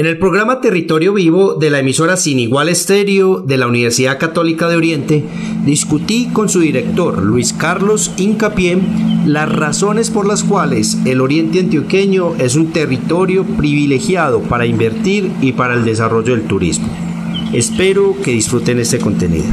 [0.00, 4.66] En el programa Territorio Vivo de la emisora Sin Igual Estéreo de la Universidad Católica
[4.66, 5.24] de Oriente,
[5.66, 8.78] discutí con su director, Luis Carlos Incapié,
[9.26, 15.52] las razones por las cuales el Oriente Antioqueño es un territorio privilegiado para invertir y
[15.52, 16.88] para el desarrollo del turismo.
[17.52, 19.52] Espero que disfruten este contenido.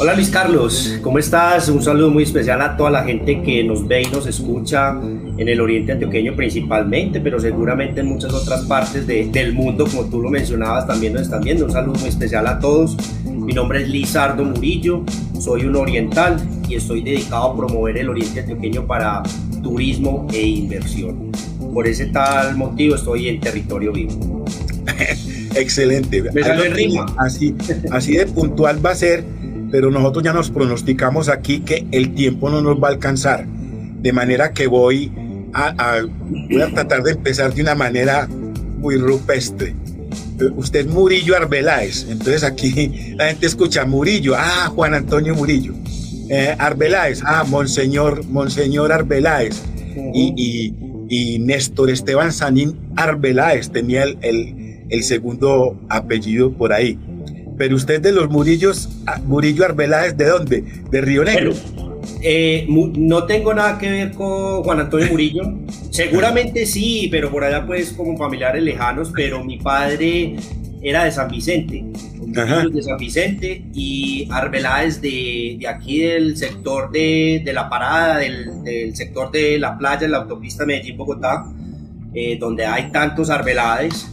[0.00, 1.68] Hola Luis Carlos, ¿cómo estás?
[1.68, 5.48] Un saludo muy especial a toda la gente que nos ve y nos escucha en
[5.48, 10.30] el Oriente Antioqueño principalmente, pero seguramente en muchas otras partes del mundo, como tú lo
[10.30, 11.64] mencionabas, también nos están viendo.
[11.64, 12.96] Un saludo muy especial a todos.
[13.24, 15.02] Mi nombre es Lizardo Murillo,
[15.40, 16.36] soy un oriental
[16.68, 19.24] y estoy dedicado a promover el Oriente Antioqueño para
[19.64, 21.32] turismo e inversión.
[21.74, 24.44] Por ese tal motivo estoy en territorio vivo.
[25.56, 26.22] Excelente.
[27.16, 27.56] Así,
[27.90, 29.24] así de puntual va a ser
[29.70, 33.46] pero nosotros ya nos pronosticamos aquí que el tiempo no nos va a alcanzar.
[33.46, 35.12] De manera que voy
[35.52, 36.02] a,
[36.50, 38.28] voy a tratar de empezar de una manera
[38.78, 39.74] muy rupestre.
[40.56, 45.74] Usted es Murillo Arbeláez, entonces aquí la gente escucha Murillo, ah, Juan Antonio Murillo.
[46.30, 49.62] Eh, Arbeláez, ah, Monseñor, Monseñor Arbeláez.
[50.14, 50.72] y,
[51.08, 56.98] y, Néstor Esteban Sanín Arbeláez tenía el, el, el segundo apellido por ahí.
[57.58, 60.64] Pero usted de los Murillos, ah, Murillo Arbeláez, ¿de dónde?
[60.90, 61.52] ¿De Río Negro?
[62.22, 65.42] Eh, no tengo nada que ver con Juan Antonio Murillo.
[65.90, 70.36] Seguramente sí, pero por allá pues como familiares lejanos, pero mi padre
[70.80, 71.84] era de San Vicente,
[72.20, 78.62] de San Vicente y Arbeláez de, de aquí del sector de, de la parada, del,
[78.62, 81.46] del, sector de la playa, la autopista Medellín-Bogotá,
[82.14, 84.06] eh, donde hay tantos Arbeláez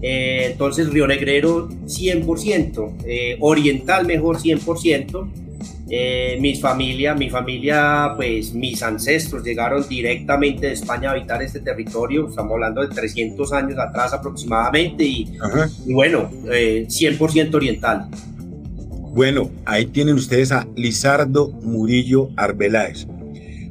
[0.00, 5.28] eh, entonces Río Negrero 100%, eh, oriental mejor 100%.
[5.90, 11.60] Eh, mi familia, mi familia, pues mis ancestros llegaron directamente de España a habitar este
[11.60, 15.38] territorio, estamos hablando de 300 años atrás aproximadamente y,
[15.86, 18.06] y bueno, 100% oriental.
[19.14, 23.06] Bueno, ahí tienen ustedes a Lizardo Murillo Arbeláez.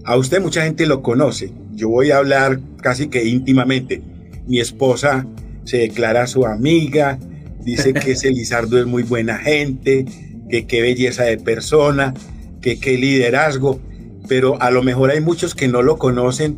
[0.03, 4.01] A usted mucha gente lo conoce, yo voy a hablar casi que íntimamente.
[4.47, 5.27] Mi esposa
[5.67, 7.19] se declara su amiga,
[7.61, 10.05] dice que ese Lizardo es muy buena gente,
[10.49, 12.13] que qué belleza de persona,
[12.61, 13.81] que qué liderazgo,
[14.29, 16.55] pero a lo mejor hay muchos que no lo conocen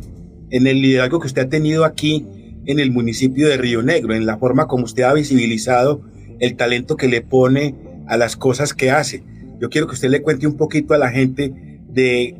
[0.50, 2.24] en el liderazgo que usted ha tenido aquí
[2.66, 6.02] en el municipio de Río Negro, en la forma como usted ha visibilizado
[6.38, 7.74] el talento que le pone
[8.06, 9.24] a las cosas que hace.
[9.60, 11.52] Yo quiero que usted le cuente un poquito a la gente
[11.88, 12.36] de,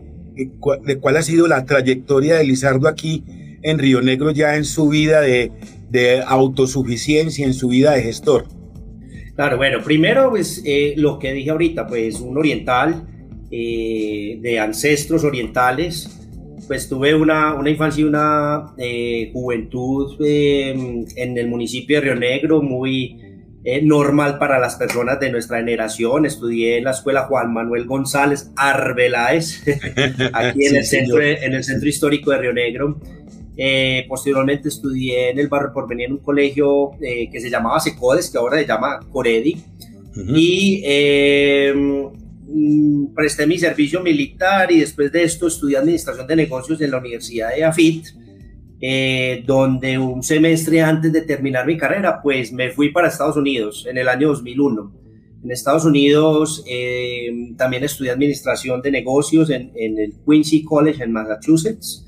[0.84, 3.24] de cuál ha sido la trayectoria de Lizardo aquí
[3.62, 5.50] en Río Negro ya en su vida de
[5.90, 8.46] de autosuficiencia en su vida de gestor?
[9.34, 13.06] Claro, bueno, primero pues eh, lo que dije ahorita, pues un oriental
[13.50, 16.28] eh, de ancestros orientales,
[16.68, 22.62] pues tuve una, una infancia y una eh, juventud en el municipio de Río Negro
[22.62, 23.18] muy
[23.82, 26.26] normal para las personas de nuestra generación.
[26.26, 29.62] Estudié en la escuela Juan Manuel González Arbeláez,
[30.32, 33.00] aquí en, el centro, en el centro histórico de Río Negro.
[33.62, 38.30] Eh, posteriormente estudié en el barrio Porvenir en un colegio eh, que se llamaba Secodes,
[38.30, 39.62] que ahora se llama Coredi.
[40.34, 46.80] Y eh, mm, presté mi servicio militar y después de esto estudié administración de negocios
[46.80, 48.06] en la Universidad de AFIT,
[49.44, 53.98] donde un semestre antes de terminar mi carrera, pues me fui para Estados Unidos en
[53.98, 54.94] el año 2001.
[55.44, 56.64] En Estados Unidos
[57.58, 62.06] también estudié administración de negocios en, en el Quincy College en Massachusetts.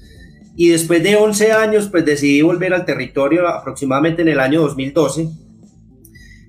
[0.54, 5.28] Y después de 11 años, pues decidí volver al territorio aproximadamente en el año 2012.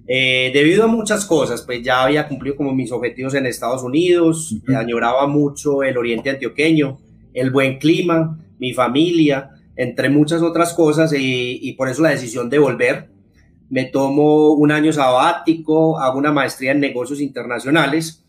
[0.05, 4.55] Eh, debido a muchas cosas, pues ya había cumplido como mis objetivos en Estados Unidos,
[4.75, 6.99] añoraba mucho el oriente antioqueño,
[7.33, 12.49] el buen clima, mi familia, entre muchas otras cosas, y, y por eso la decisión
[12.49, 13.09] de volver.
[13.69, 18.23] Me tomo un año sabático, hago una maestría en negocios internacionales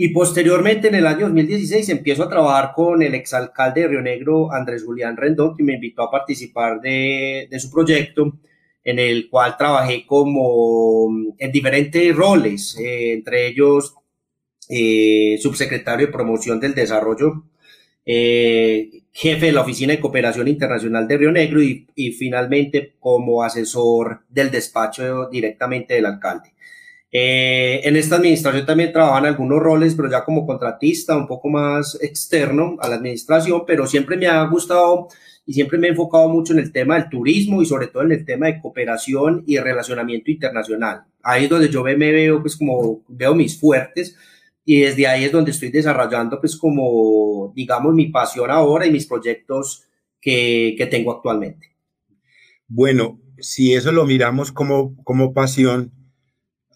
[0.00, 4.52] y posteriormente, en el año 2016, empiezo a trabajar con el exalcalde de Río Negro,
[4.52, 8.38] Andrés Julián Rendón, que me invitó a participar de, de su proyecto
[8.84, 13.94] en el cual trabajé como en diferentes roles, entre ellos
[15.40, 17.42] subsecretario de promoción del desarrollo
[18.10, 24.22] eh, jefe de la Oficina de Cooperación Internacional de Río Negro y, finalmente como asesor
[24.30, 26.54] del despacho directamente del alcalde.
[27.10, 31.98] Eh, en esta administración también trabajan algunos roles, pero ya como contratista, un poco más
[32.02, 35.08] externo a la administración, pero siempre me ha gustado
[35.46, 38.12] y siempre me he enfocado mucho en el tema del turismo y sobre todo en
[38.12, 41.04] el tema de cooperación y relacionamiento internacional.
[41.22, 44.14] Ahí es donde yo me veo, pues como veo mis fuertes,
[44.64, 49.06] y desde ahí es donde estoy desarrollando pues como digamos mi pasión ahora y mis
[49.06, 49.84] proyectos
[50.20, 51.68] que, que tengo actualmente.
[52.66, 55.92] Bueno, si eso lo miramos como, como pasión,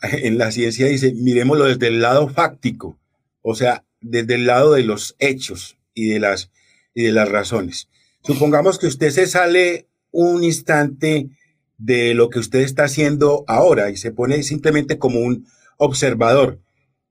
[0.13, 2.99] en la ciencia dice, miremoslo desde el lado fáctico,
[3.41, 6.51] o sea, desde el lado de los hechos y de las,
[6.95, 7.89] y de las razones.
[8.25, 11.31] Supongamos que usted se sale un instante
[11.79, 15.47] de lo que usted está haciendo ahora y se pone simplemente como un
[15.79, 16.61] observador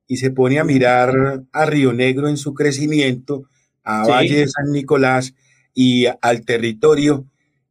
[0.07, 3.45] y se pone a mirar a Río Negro en su crecimiento,
[3.83, 5.33] a Valle de San Nicolás
[5.73, 7.25] y al territorio.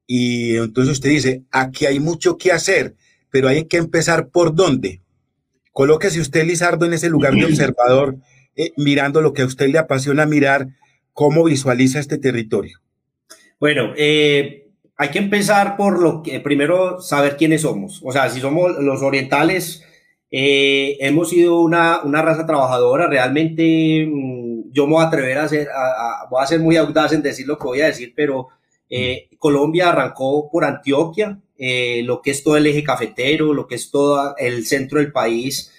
[0.07, 2.97] Y entonces usted dice, aquí hay mucho que hacer,
[3.31, 5.03] pero hay que empezar por dónde.
[5.81, 8.17] Colóquese usted, Lizardo, en ese lugar de observador,
[8.55, 10.67] eh, mirando lo que a usted le apasiona mirar,
[11.15, 12.81] cómo visualiza este territorio.
[13.59, 14.69] Bueno, eh,
[14.99, 18.03] hay que empezar por lo que primero saber quiénes somos.
[18.05, 19.83] O sea, si somos los orientales,
[20.31, 25.49] eh, hemos sido una, una, raza trabajadora, realmente mm, yo me voy a atrever a
[25.49, 25.67] ser,
[26.29, 28.49] voy a ser muy audaz en decir lo que voy a decir, pero
[29.39, 33.93] Colombia arrancó por Antioquia, eh, lo que es todo el eje cafetero, lo que es
[33.93, 35.73] todo el centro del país,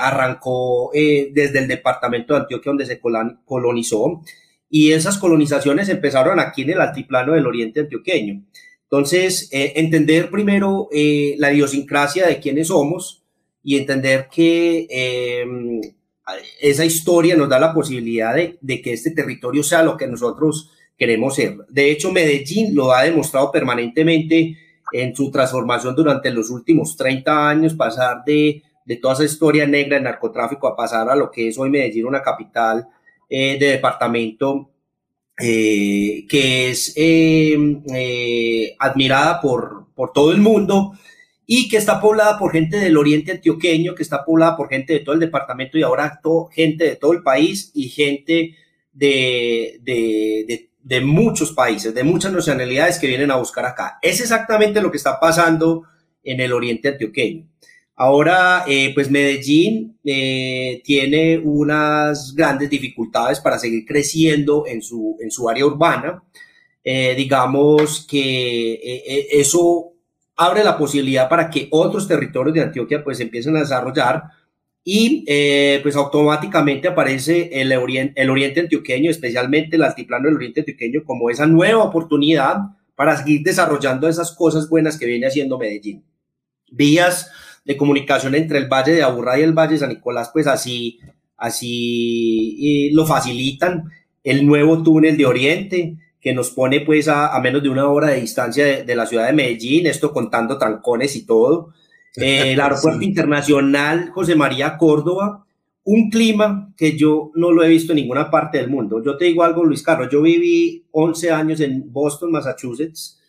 [0.00, 4.20] arrancó desde el departamento de Antioquia donde se colonizó
[4.68, 8.42] y esas colonizaciones empezaron aquí en el altiplano del oriente antioqueño.
[8.82, 13.20] Entonces, entender primero la idiosincrasia de quiénes somos,
[13.62, 15.80] y entender que em,
[16.60, 20.70] esa historia nos da la posibilidad de, de, que este territorio sea lo que nosotros
[20.96, 21.56] queremos ser.
[21.68, 24.56] De hecho, Medellín lo ha demostrado permanentemente
[24.92, 29.96] en su transformación durante los últimos 30 años, pasar de, de toda esa historia negra
[29.96, 32.88] de narcotráfico a pasar a lo que es hoy Medellín, una capital
[33.28, 34.70] eh, de departamento
[35.38, 40.92] eh, que es em, eh, admirada por, por todo el mundo
[41.46, 45.00] y que está poblada por gente del oriente antioqueño, que está poblada por gente de
[45.00, 48.54] todo el departamento y ahora todo, gente de todo el país y gente
[48.92, 50.69] de, de, de,
[51.00, 53.98] muchos países, de muchas nacionalidades que vienen a buscar acá.
[54.02, 55.84] Es exactamente lo que está pasando
[56.22, 57.46] en el oriente antioqueño.
[57.96, 65.30] Ahora, eh, pues Medellín eh, tiene unas grandes dificultades para seguir creciendo en su, en
[65.30, 66.22] su área urbana.
[66.82, 68.80] Eh, digamos que
[69.32, 69.92] eso
[70.34, 74.22] abre la posibilidad para que otros territorios de Antioquia pues empiecen a desarrollar
[74.82, 80.60] y eh, pues automáticamente aparece el, oriente, el oriente antioqueño, especialmente el altiplano del oriente
[80.60, 82.56] antioqueño, como esa nueva oportunidad
[82.94, 86.04] para seguir desarrollando esas cosas buenas que viene haciendo Medellín.
[86.70, 87.30] Vías
[87.64, 90.98] de comunicación entre el Valle de Aburrá y el Valle de San Nicolás, pues así,
[91.36, 93.90] así lo facilitan.
[94.22, 98.20] El nuevo túnel de Oriente, que nos pone pues a, menos de una hora de
[98.20, 101.72] distancia de, la ciudad de Medellín, esto contando trancones y todo.
[102.16, 105.46] Eh, el aeropuerto internacional José María Córdoba,
[105.84, 109.02] un clima que yo no lo he visto en ninguna parte del mundo.
[109.02, 113.20] Yo te digo algo, Luis Carlos, yo viví 11 años en Boston, Massachusetts,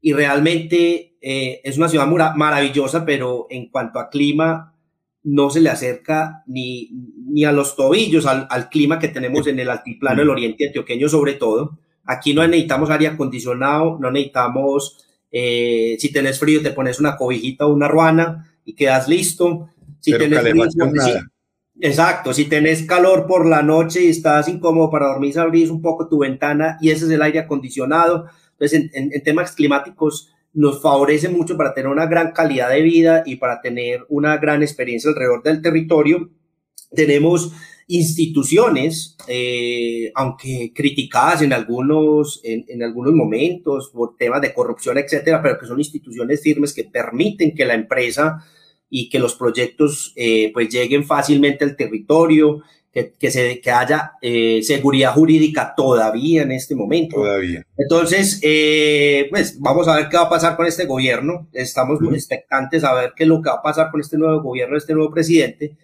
[0.00, 4.72] y realmente eh, es una ciudad maravillosa, pero en cuanto a clima,
[5.24, 6.88] no se le acerca ni,
[7.28, 11.08] ni a los tobillos al, al clima que tenemos en el altiplano del oriente antioqueño
[11.08, 11.78] sobre todo.
[12.04, 15.05] Aquí no necesitamos aire acondicionado, no necesitamos,
[15.38, 19.68] eh, si tenés frío te pones una cobijita o una ruana y quedas listo.
[20.00, 20.42] Si tenés
[21.78, 26.08] exacto, si tenés calor por la noche y estás incómodo para dormir, abrís un poco
[26.08, 28.24] tu ventana y ese es el aire acondicionado.
[28.52, 33.22] Entonces, en, en temas climáticos nos favorece mucho para tener una gran calidad de vida
[33.26, 36.30] y para tener una gran experiencia alrededor del territorio.
[36.94, 37.52] Tenemos
[37.88, 45.58] instituciones, eh, aunque criticadas en algunos, en, algunos momentos por temas de corrupción, etcétera, pero
[45.58, 48.44] que son instituciones firmes que permiten que la empresa
[48.90, 52.62] y que los proyectos eh, pues lleguen fácilmente al territorio,
[52.92, 57.16] que, que, se, que haya eh, seguridad jurídica todavía en este momento.
[57.16, 57.64] Todavía.
[57.76, 58.40] Entonces,
[59.30, 61.46] pues vamos a ver qué va a pasar con este gobierno.
[61.52, 64.40] Estamos muy expectantes a ver qué es lo que va a pasar con este nuevo
[64.42, 65.76] gobierno, este nuevo presidente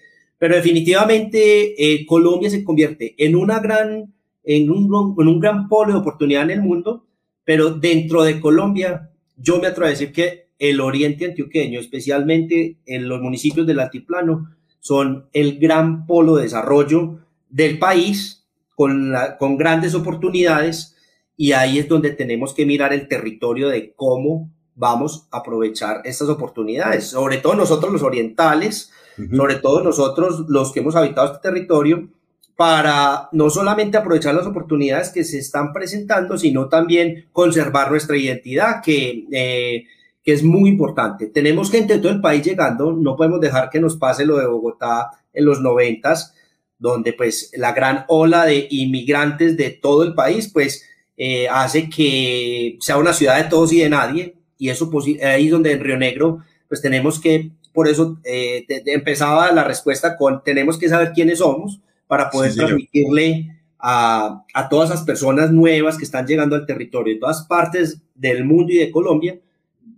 [0.43, 5.93] pero definitivamente eh, Colombia se convierte en, una gran, en, un, en un gran polo
[5.93, 7.07] de oportunidad en el mundo,
[7.45, 13.09] pero dentro de Colombia yo me atrevo a decir que el oriente antioqueño, especialmente en
[13.09, 14.49] los municipios del altiplano,
[14.81, 18.45] son el gran polo de desarrollo del país
[18.75, 20.97] con, con grandes oportunidades
[21.37, 26.29] y ahí es donde tenemos que mirar el territorio de cómo vamos a aprovechar estas
[26.29, 28.91] oportunidades, sobre todo nosotros los orientales,
[29.37, 32.09] sobre todo nosotros los que hemos habitado este territorio,
[32.57, 38.83] para no solamente aprovechar las oportunidades que se están presentando, sino también conservar nuestra identidad,
[38.83, 39.85] que, eh,
[40.23, 41.27] que es muy importante.
[41.27, 44.47] Tenemos gente de todo el país llegando, no podemos dejar que nos pase lo de
[44.47, 46.35] Bogotá en los noventas,
[46.79, 50.85] donde pues la gran ola de inmigrantes de todo el país, pues
[51.17, 54.91] eh, hace que sea una ciudad de todos y de nadie, y eso
[55.25, 56.39] ahí es donde en Río Negro,
[56.69, 61.81] pues tenemos que, por eso eh, empezaba la respuesta con, tenemos que saber quiénes somos
[62.07, 67.21] para poder transmitirle a, a, todas esas personas nuevas que están llegando al territorio de
[67.21, 69.39] todas partes del mundo y de Colombia,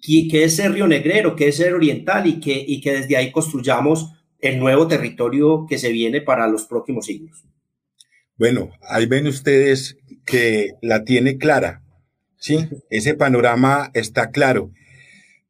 [0.00, 3.32] que, es ser Río Negrero, que es ser oriental y que, y que desde ahí
[3.32, 7.44] construyamos el nuevo territorio que se viene para los próximos siglos.
[8.36, 11.84] Bueno, ahí ven ustedes que la tiene clara
[12.44, 12.58] Sí,
[12.90, 14.70] ese panorama está claro,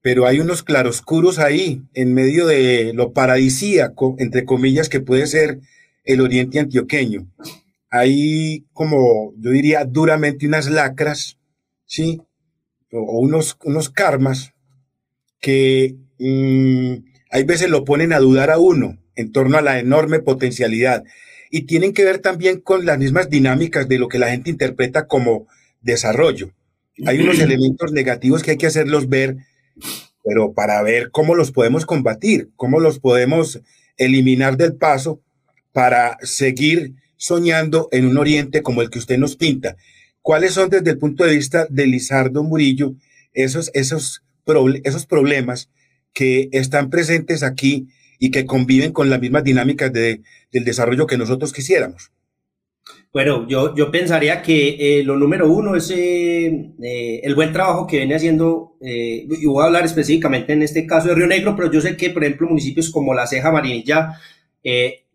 [0.04, 5.60] pero hay unos claroscuros ahí, en medio de lo paradisíaco, entre comillas, que puede ser
[6.04, 7.26] el oriente antioqueño.
[7.88, 11.38] Hay como, yo diría, duramente unas lacras,
[11.86, 12.20] ¿sí?
[12.92, 14.52] O unos, unos karmas
[15.40, 16.96] que mm,
[17.30, 21.02] hay veces lo ponen a dudar a uno en torno a la enorme potencialidad
[21.50, 25.06] y tienen que ver también con las mismas dinámicas de lo que la gente interpreta
[25.06, 25.46] como
[25.80, 26.50] desarrollo.
[27.06, 29.38] Hay unos elementos negativos que hay que hacerlos ver,
[30.24, 33.60] pero para ver cómo los podemos combatir, cómo los podemos
[33.96, 35.20] eliminar del paso
[35.72, 39.76] para seguir soñando en un oriente como el que usted nos pinta.
[40.22, 42.94] ¿Cuáles son desde el punto de vista de Lizardo Murillo
[43.34, 44.22] esos, esos,
[44.84, 45.70] esos problemas
[46.14, 47.88] que están presentes aquí
[48.18, 52.13] y que conviven con las mismas dinámicas de, del desarrollo que nosotros quisiéramos?
[53.14, 57.86] Bueno, yo, yo pensaría que eh, lo número uno es eh, eh, el buen trabajo
[57.86, 61.70] que viene haciendo, y voy a hablar específicamente en este caso de Río Negro, pero
[61.70, 64.18] yo sé que, por ejemplo, municipios como La Ceja, Marinilla,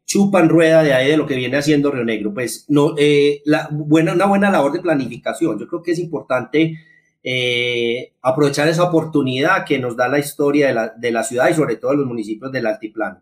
[0.06, 2.34] chupan rueda de ahí de lo que viene haciendo Río Negro.
[2.34, 2.96] Pues no,
[3.44, 5.60] la, buena, una buena labor de planificación.
[5.60, 6.78] Yo creo que es importante
[8.22, 11.76] aprovechar esa oportunidad que nos da la historia de la, de la ciudad y sobre
[11.76, 13.20] todo los municipios del altiplano.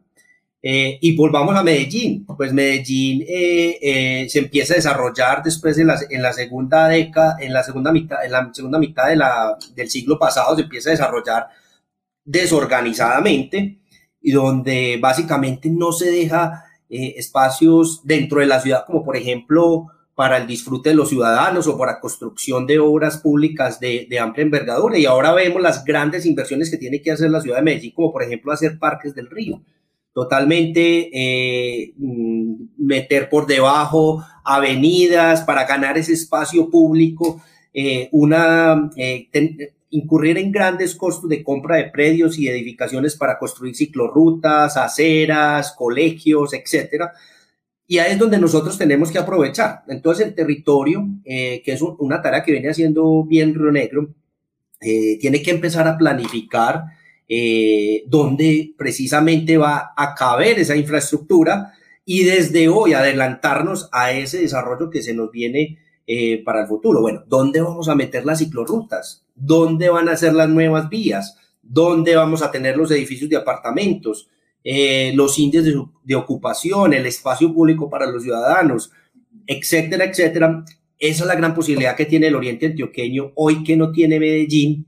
[0.62, 2.26] Eh, y volvamos a Medellín.
[2.26, 7.38] Pues Medellín eh, eh, se empieza a desarrollar después en la, en la segunda década,
[7.40, 9.06] en la segunda mitad, en la segunda mitad
[9.76, 11.48] del siglo pasado se empieza a desarrollar
[12.26, 13.80] desorganizadamente
[14.22, 20.38] y donde básicamente no se deja espacios dentro de la ciudad como por ejemplo para
[20.38, 24.98] el disfrute de los ciudadanos o para construcción de obras públicas de, de, amplia envergadura.
[24.98, 28.12] Y ahora vemos las grandes inversiones que tiene que hacer la ciudad de Medellín, como
[28.12, 29.62] por ejemplo hacer parques del río
[30.18, 37.40] totalmente eh, mm, meter por debajo avenidas para ganar ese espacio público,
[37.72, 39.30] eh, una, eh,
[39.92, 46.52] incurrir en grandes costos de compra de predios y edificaciones para construir ciclorrutas, aceras, colegios,
[46.56, 47.14] etcétera.
[47.86, 49.84] Y ahí es donde nosotros tenemos que aprovechar.
[49.88, 54.10] Entonces el territorio, que es una tarea que viene haciendo bien Río Negro,
[54.80, 56.86] tiene que empezar a planificar
[57.30, 61.74] eh, donde precisamente va a caber esa infraestructura
[62.06, 67.02] y desde hoy adelantarnos a ese desarrollo que se nos viene eh, para el futuro.
[67.02, 69.26] Bueno, ¿dónde vamos a meter las ciclorrutas?
[69.36, 71.38] ¿Dónde van a ser las nuevas vías?
[71.62, 74.30] ¿Dónde vamos a tener los edificios de apartamentos?
[74.64, 78.92] Eh, los índices de, de, ocupación, el espacio público para los ciudadanos,
[79.46, 80.64] etcétera, etcétera.
[80.98, 84.88] Esa es la gran posibilidad que tiene el Oriente Antioqueño hoy que no tiene Medellín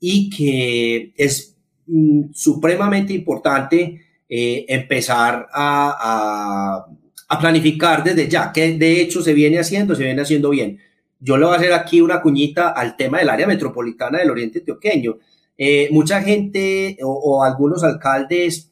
[0.00, 1.53] y que es
[1.86, 6.86] Mm, supremamente importante eh, empezar a,
[7.28, 10.78] a, planificar desde ya, que de hecho se viene haciendo, se viene haciendo bien.
[11.20, 14.60] Yo le voy a hacer aquí una cuñita al tema del área metropolitana del Oriente
[14.60, 15.18] Antioqueño.
[15.58, 18.70] Eh, mucha gente o, algunos alcaldes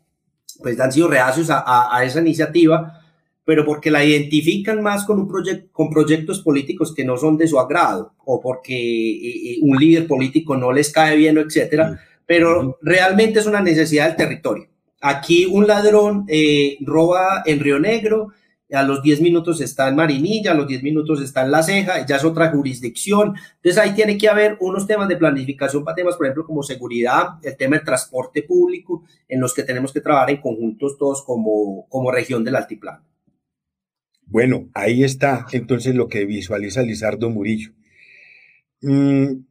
[0.63, 3.01] pues han sido reacios a, a, esa iniciativa,
[3.45, 7.49] pero porque la identifican más con, un proyecto, con proyectos políticos que no son de
[7.49, 13.41] su agrado o porque eh, un líder político no les cae bien, etcétera pero realmente
[13.41, 14.69] es una necesidad del territorio.
[15.01, 18.33] Aquí un ladrón eh, roba en Río Negro,
[18.73, 22.07] a los 10 minutos está en Marinilla, a los 10 minutos está en La Ceja,
[22.07, 23.35] ya es otra jurisdicción.
[23.57, 27.39] Entonces ahí tiene que haber unos temas de planificación para temas, por ejemplo, como seguridad,
[27.43, 31.87] el tema del transporte público, en los que tenemos que trabajar en conjuntos todos como,
[31.89, 33.05] como región del altiplano.
[34.25, 37.73] Bueno, ahí está entonces lo que visualiza Lizardo Murillo.
[38.81, 39.45] Mm,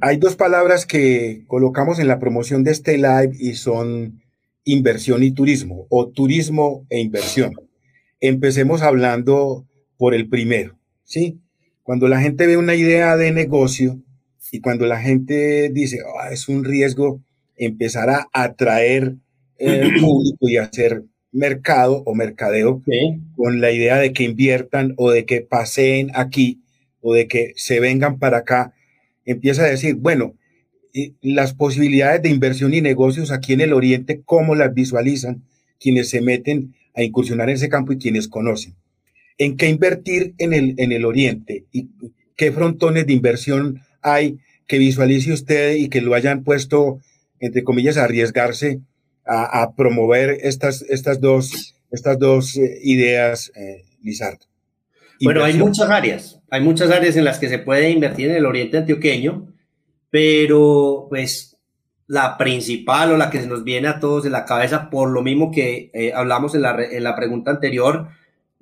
[0.00, 4.22] hay dos palabras que colocamos en la promoción de este live y son
[4.64, 7.54] inversión y turismo, o turismo e inversión.
[8.20, 9.66] Empecemos hablando
[9.96, 11.40] por el primero, ¿sí?
[11.82, 14.02] Cuando la gente ve una idea de negocio
[14.52, 17.22] y cuando la gente dice, ah, es un riesgo
[17.56, 19.16] empezar a atraer
[19.58, 22.82] el público y hacer mercado o mercadeo
[23.36, 26.62] con la idea de que inviertan o de que paseen aquí
[27.00, 28.74] o de que se vengan para acá,
[29.30, 30.34] empieza a decir, bueno,
[31.20, 35.44] las posibilidades de inversión y negocios aquí en el Oriente, ¿cómo las visualizan
[35.78, 38.74] quienes se meten a incursionar en ese campo y quienes conocen?
[39.36, 41.66] ¿En qué invertir en el, en el Oriente?
[41.72, 41.88] ¿Y
[42.36, 47.00] qué frontones de inversión hay que visualice usted y que lo hayan puesto,
[47.38, 48.80] entre comillas, a arriesgarse
[49.24, 54.46] a, promover estas, estas dos, estas dos eh, ideas, eh, Lizardo?
[55.20, 58.46] Bueno, hay muchas áreas, hay muchas áreas en las que se puede invertir en el
[58.46, 59.52] oriente antioqueño,
[60.10, 61.58] pero pues
[62.06, 65.22] la principal o la que se nos viene a todos en la cabeza, por lo
[65.22, 68.08] mismo que eh, hablamos en la, en la pregunta anterior,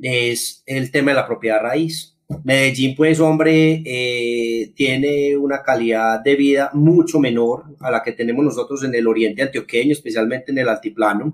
[0.00, 2.15] es el tema de la propiedad raíz.
[2.42, 8.44] Medellín, pues, hombre, eh, tiene una calidad de vida mucho menor a la que tenemos
[8.44, 11.32] nosotros en el oriente antioqueño, especialmente en el altiplano.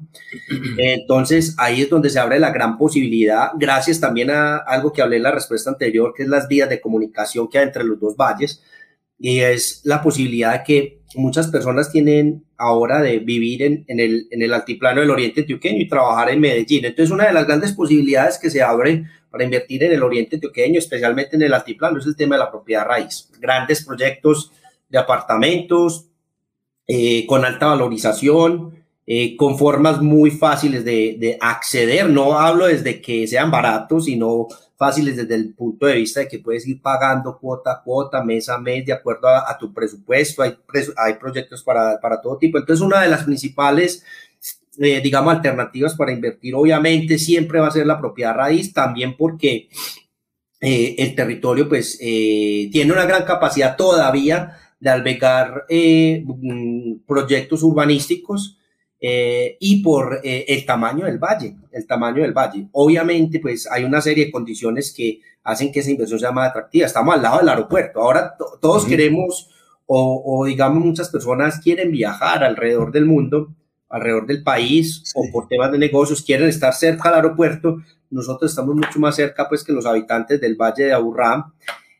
[0.79, 5.17] Entonces, ahí es donde se abre la gran posibilidad, gracias también a algo que hablé
[5.17, 8.15] en la respuesta anterior, que es las vías de comunicación que hay entre los dos
[8.15, 8.63] valles,
[9.19, 14.27] y es la posibilidad de que muchas personas tienen ahora de vivir en, en, el,
[14.31, 16.85] en el altiplano del oriente antioqueño y trabajar en Medellín.
[16.85, 20.79] Entonces, una de las grandes posibilidades que se abre para invertir en el oriente antioqueño,
[20.79, 23.31] especialmente en el altiplano, es el tema de la propiedad raíz.
[23.41, 24.53] Grandes proyectos
[24.91, 26.05] de apartamentos
[26.87, 32.11] eh, con alta valorización, eh, con formas muy fáciles de, de, acceder.
[32.11, 36.41] No hablo desde que sean baratos, sino fáciles desde el punto de vista de que
[36.41, 40.43] puedes ir pagando cuota a cuota, mes a mes, de acuerdo a, tu presupuesto.
[40.43, 40.59] Hay,
[40.97, 42.59] hay proyectos para, para todo tipo.
[42.59, 44.05] Entonces, una de las principales
[44.79, 49.69] eh, digamos, alternativas para invertir, obviamente siempre va a ser la propiedad raíz, también porque
[50.63, 58.59] eh, el territorio pues eh, tiene una gran capacidad todavía de albergar mm, proyectos urbanísticos
[58.99, 62.69] y por el tamaño del valle, el tamaño del valle.
[62.71, 66.87] Obviamente pues hay una serie de condiciones que hacen que esa inversión sea más atractiva.
[66.87, 68.01] Estamos al lado del aeropuerto.
[68.01, 69.51] Ahora todos queremos
[69.87, 73.53] o, o digamos muchas personas quieren viajar alrededor del mundo
[73.93, 77.77] alrededor del país o por temas de negocios quieren estar cerca al aeropuerto,
[78.11, 81.53] nosotros estamos mucho más cerca pues que los habitantes del Valle de Aburrá.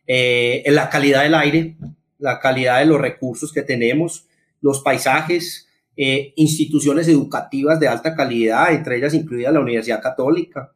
[0.05, 1.77] Eh, en la calidad del aire,
[2.17, 4.27] la calidad de los recursos que tenemos,
[4.59, 10.71] los paisajes, eh, instituciones educativas de alta calidad, entre ellas incluida la Universidad Católica,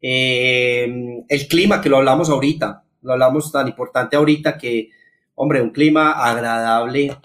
[0.00, 4.90] eh, el clima que lo hablamos ahorita, lo hablamos tan importante ahorita que,
[5.34, 7.16] hombre, un clima agradable,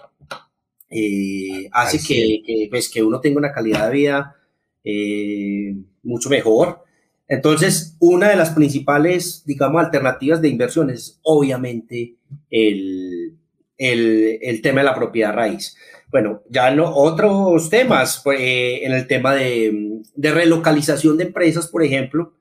[0.90, 4.36] eh, hace que, pues, que uno tenga una calidad de vida
[4.84, 6.84] eh, mucho mejor.
[7.26, 12.16] Entonces, una de las principales, digamos, alternativas de inversión es obviamente
[12.50, 13.36] el,
[13.78, 15.76] el, el tema de la propiedad raíz.
[16.10, 21.66] Bueno, ya no, otros temas, pues, eh, en el tema de, de, relocalización de empresas,
[21.66, 22.34] por ejemplo,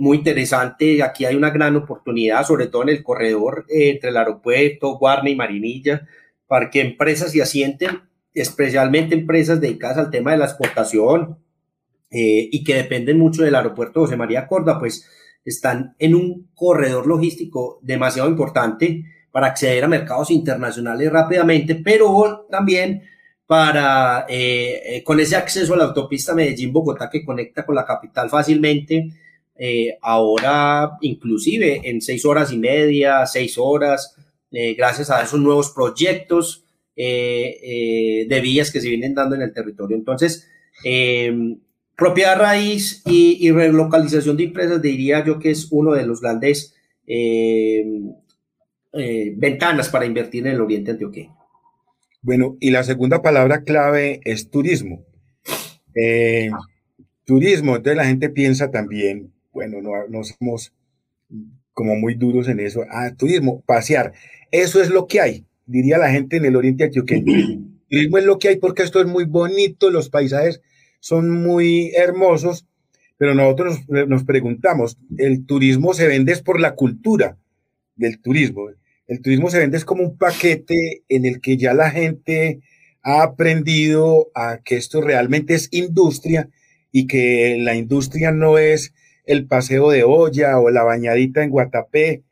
[0.00, 1.02] muy interesante.
[1.02, 5.36] Aquí hay una gran oportunidad, sobre todo en el corredor entre el aeropuerto, Guarne y
[5.36, 6.06] Marinilla
[6.46, 8.02] para que empresas y asienten,
[8.32, 11.38] especialmente empresas dedicadas al tema de la exportación
[12.10, 15.08] eh, y que dependen mucho del aeropuerto José María Corda, pues
[15.44, 23.02] están en un corredor logístico demasiado importante para acceder a mercados internacionales rápidamente, pero también
[23.46, 28.30] para, eh, eh, con ese acceso a la autopista Medellín-Bogotá que conecta con la capital
[28.30, 29.10] fácilmente,
[30.02, 34.13] ahora inclusive en seis horas y media, seis horas,
[34.54, 36.64] eh, gracias a esos nuevos proyectos
[36.94, 39.96] eh, eh, de vías que se vienen dando en el territorio.
[39.96, 40.48] Entonces,
[41.96, 46.76] propiedad raíz y, relocalización de empresas, diría yo que es uno de los grandes
[49.36, 51.36] ventanas para invertir en el oriente antioqueño.
[52.22, 55.04] Bueno, y la segunda palabra clave es turismo.
[57.24, 60.72] turismo, entonces la gente piensa también, bueno, no, no somos
[61.74, 62.84] como muy duros en eso.
[62.88, 64.12] Ah, turismo, pasear.
[64.54, 67.24] Eso es lo que hay, diría la gente en el oriente antioqueño.
[67.90, 70.60] Turismo es lo que hay porque esto es muy bonito, los paisajes
[71.00, 72.64] son muy hermosos,
[73.18, 77.36] pero nosotros nos preguntamos, ¿el turismo se vende por la cultura
[77.96, 78.68] del turismo?
[79.08, 82.60] El turismo se vende como un paquete en el que ya la gente
[83.02, 86.48] ha aprendido a que esto realmente es industria
[86.92, 88.94] y que la industria no es
[89.26, 92.22] el paseo de olla o la bañadita en Guatapé,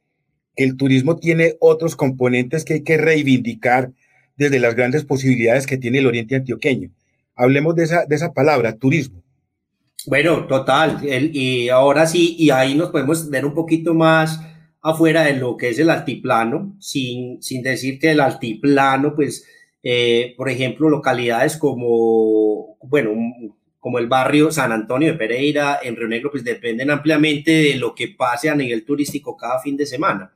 [0.57, 3.93] el turismo tiene otros componentes que hay que reivindicar
[4.37, 6.91] desde las grandes posibilidades que tiene el oriente antioqueño.
[7.35, 9.23] Hablemos de esa, de esa palabra, turismo.
[10.07, 11.01] Bueno, total.
[11.03, 14.41] y ahora sí, y ahí nos podemos ver un poquito más
[14.83, 19.47] afuera de lo que es el altiplano, sin, sin decir que el altiplano, pues,
[19.83, 23.13] eh, por ejemplo, localidades como, bueno,
[23.83, 27.97] como el barrio San Antonio de Pereira, en Río Negro, pues dependen ampliamente de lo
[27.97, 30.33] que pase a nivel turístico cada fin de semana.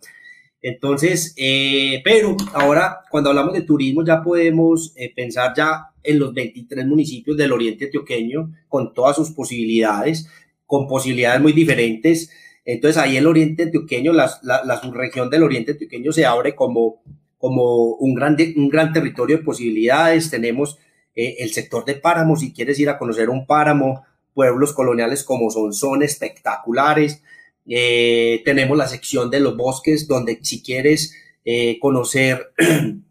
[0.61, 6.35] Entonces, eh, pero ahora cuando hablamos de turismo ya podemos eh, pensar ya en los
[6.35, 10.28] 23 municipios del oriente antioqueño con todas sus posibilidades,
[10.66, 12.28] con posibilidades muy diferentes.
[12.64, 17.00] Entonces ahí el oriente antioqueño, la, la, subregión del oriente antioqueño se abre como,
[17.38, 20.30] como un, gran, un gran territorio de posibilidades.
[20.30, 20.80] Tenemos
[21.16, 25.50] eh, el sector de páramos, si quieres ir a conocer un páramo, pueblos coloniales como
[25.50, 27.22] son, son espectaculares.
[27.66, 32.52] Eh, tenemos la sección de los bosques, donde si quieres eh, conocer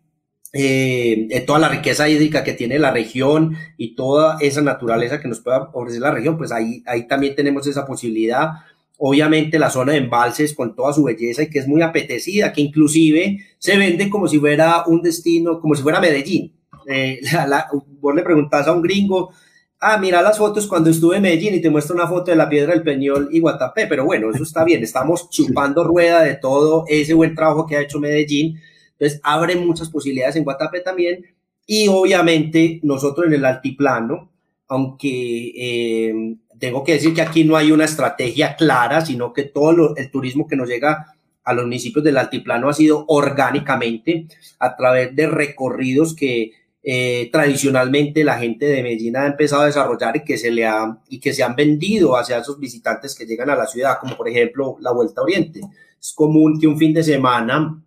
[1.45, 5.57] toda la riqueza hídrica que tiene la región y toda esa naturaleza que nos puede
[5.73, 8.51] ofrecer la región, pues ahí, ahí también tenemos esa posibilidad
[8.97, 12.61] obviamente la zona de embalses con toda su belleza y que es muy apetecida, que
[12.61, 16.53] inclusive se vende como si fuera un destino, como si fuera Medellín.
[16.87, 17.21] Eh,
[18.01, 19.31] vos le preguntás a un gringo,
[19.79, 22.49] ah, mira las fotos cuando estuve en Medellín y te muestra una foto de la
[22.49, 26.85] Piedra del Peñol y Guatapé, pero bueno, eso está bien, estamos chupando rueda de todo
[26.87, 28.59] ese buen trabajo que ha hecho Medellín,
[28.97, 31.25] entonces abre muchas posibilidades en Guatapé también.
[31.67, 34.29] Y obviamente nosotros en el altiplano,
[34.67, 39.95] aunque eh, tengo que decir que aquí no hay una estrategia clara, sino que todo
[39.95, 44.27] el turismo que nos llega a los municipios del altiplano ha sido orgánicamente
[44.59, 46.51] a través de recorridos que
[46.87, 50.99] eh, tradicionalmente la gente de Medellín ha empezado a desarrollar y que se le ha,
[51.09, 54.29] y que se han vendido hacia esos visitantes que llegan a la ciudad, como por
[54.29, 55.61] ejemplo la Vuelta Oriente.
[55.99, 57.81] Es común que un fin de semana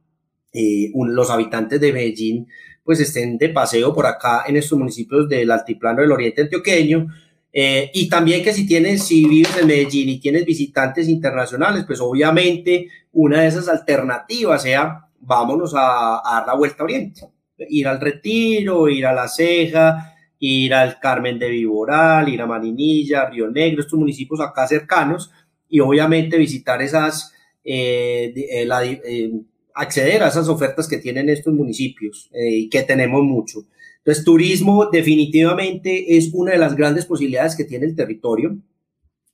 [0.53, 2.49] eh, los habitantes de Medellín
[2.83, 7.07] pues estén de paseo por acá en estos municipios del altiplano del oriente antioqueño.
[7.53, 12.01] Eh, y también que si tienes, si vives en Medellín y tienes visitantes internacionales, pues
[12.01, 17.29] obviamente una de esas alternativas sea, vámonos a, dar la vuelta a Oriente,
[17.69, 23.29] ir al Retiro, ir a La Ceja, ir al Carmen de Viboral, ir a Marinilla,
[23.29, 25.31] Río Negro, estos municipios acá cercanos,
[25.69, 27.33] y obviamente visitar esas,
[27.65, 29.31] eh, eh,
[29.75, 33.65] acceder a esas ofertas que tienen estos municipios eh, y que tenemos mucho.
[33.99, 38.57] Entonces, turismo definitivamente es una de las grandes posibilidades que tiene el territorio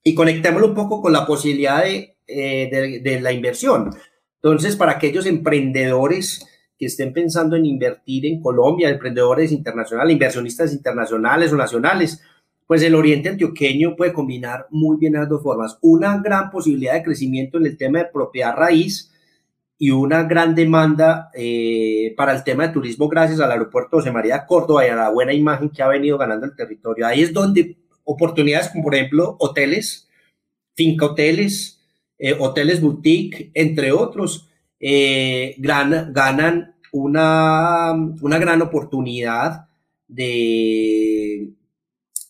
[0.03, 3.91] y conectémoslo un poco con la posibilidad de, eh, de, la inversión.
[4.43, 6.45] Entonces, para aquellos emprendedores
[6.85, 12.21] que estén pensando en invertir en Colombia, emprendedores internacionales, inversionistas internacionales o nacionales,
[12.67, 15.79] pues el Oriente Antioqueño puede combinar muy bien las dos formas.
[15.81, 19.11] Una gran posibilidad de crecimiento en el tema de propiedad raíz,
[19.79, 24.47] y una gran demanda eh, para el tema de turismo gracias al aeropuerto José María
[24.47, 27.07] Córdoba y a la buena imagen que ha venido ganando el territorio.
[27.07, 30.09] Ahí es donde oportunidades como por ejemplo hoteles,
[30.75, 31.81] finca hoteles,
[32.19, 39.67] eh, hoteles boutique, entre otros, eh, ganan una, una gran oportunidad
[40.07, 41.51] de,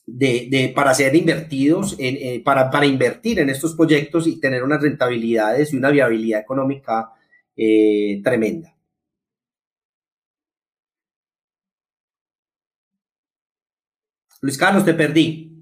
[0.06, 5.72] de, para ser invertidos, en, para, para invertir en estos proyectos y tener unas rentabilidades
[5.72, 7.10] y una viabilidad económica
[7.54, 8.74] eh, tremenda.
[14.40, 15.53] Luis Carlos, te perdí.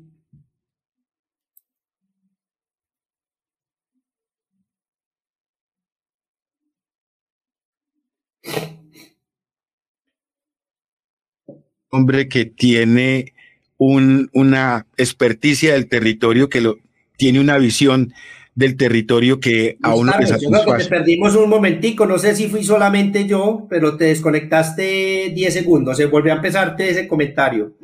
[11.92, 13.34] Hombre que tiene
[13.76, 16.78] una experticia del territorio, que lo,
[17.16, 18.12] tiene una visión
[18.54, 20.84] del territorio que a uno le satisface.
[20.84, 25.96] Te perdimos un momentico, no sé si fui solamente yo, pero te desconectaste 10 segundos,
[25.96, 27.74] se volvió a empezarte ese comentario.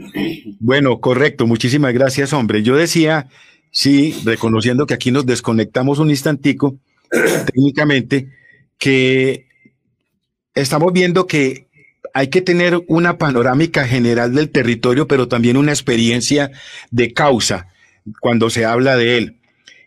[0.60, 2.62] Bueno, correcto, muchísimas gracias, hombre.
[2.62, 3.28] Yo decía,
[3.70, 6.76] sí, reconociendo que aquí nos desconectamos un instantico,
[7.52, 8.28] técnicamente,
[8.76, 9.46] que
[10.54, 11.67] estamos viendo que
[12.18, 16.50] hay que tener una panorámica general del territorio, pero también una experiencia
[16.90, 17.68] de causa
[18.18, 19.36] cuando se habla de él.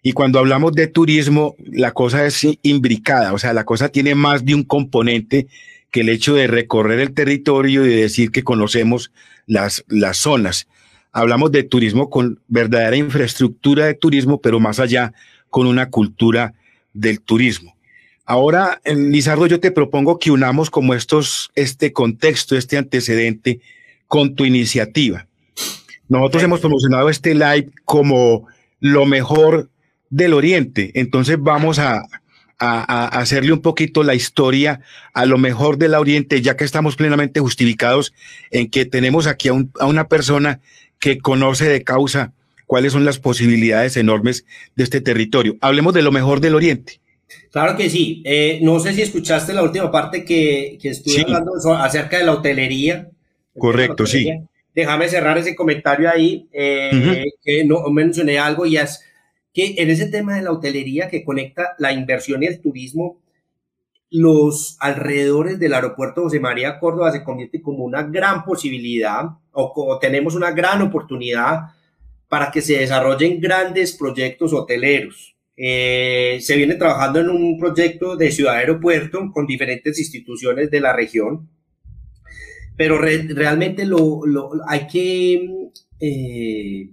[0.01, 4.45] Y cuando hablamos de turismo, la cosa es imbricada, o sea, la cosa tiene más
[4.45, 5.47] de un componente
[5.91, 9.11] que el hecho de recorrer el territorio y de decir que conocemos
[9.45, 10.69] las, las zonas.
[11.11, 15.11] Hablamos de turismo con verdadera infraestructura de turismo, pero más allá
[15.49, 16.53] con una cultura
[16.93, 17.75] del turismo.
[18.25, 23.59] Ahora, Lizardo, yo te propongo que unamos como estos, este contexto, este antecedente
[24.07, 25.27] con tu iniciativa.
[26.07, 28.47] Nosotros hemos promocionado este live como
[28.79, 29.69] lo mejor
[30.09, 30.91] del Oriente.
[30.95, 32.03] Entonces vamos a,
[32.61, 34.81] a, hacerle un poquito la historia
[35.13, 38.13] a lo mejor del Oriente, ya que estamos plenamente justificados
[38.51, 40.61] en que tenemos aquí a, una persona
[40.99, 42.33] que conoce de causa
[42.67, 45.57] cuáles son las posibilidades enormes de este territorio.
[45.59, 47.00] Hablemos de lo mejor del Oriente.
[47.51, 48.21] Claro que sí.
[48.25, 52.33] Eh, no sé si escuchaste la última parte que, que estuve hablando acerca de la
[52.33, 53.09] hotelería.
[53.57, 54.29] Correcto, sí.
[54.73, 59.03] Déjame cerrar ese comentario ahí, eh, que no mencioné algo y es
[59.53, 63.19] que en ese tema de la hotelería que conecta la inversión y el turismo,
[64.09, 70.35] los alrededores del aeropuerto José María Córdoba se convierte como una gran posibilidad o, tenemos
[70.35, 71.69] una gran oportunidad
[72.29, 75.35] para que se desarrollen grandes proyectos hoteleros.
[75.63, 80.91] Eh, se viene trabajando en un proyecto de ciudad aeropuerto con diferentes instituciones de la
[80.91, 81.51] región,
[82.75, 84.23] pero realmente lo,
[84.67, 85.69] hay que
[85.99, 86.89] eh,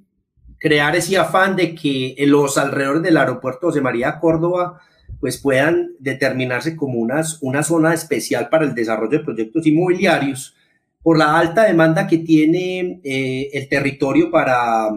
[0.59, 4.83] crear ese afán de que los alrededores del aeropuerto José María Córdoba
[5.19, 10.55] pues puedan determinarse como unas, una zona especial para el desarrollo de proyectos inmobiliarios
[11.03, 14.91] por la alta demanda que tiene eh, el territorio para,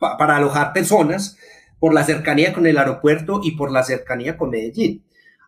[0.00, 1.38] para alojar personas,
[1.78, 5.04] por la cercanía con el aeropuerto y por la cercanía con Medellín.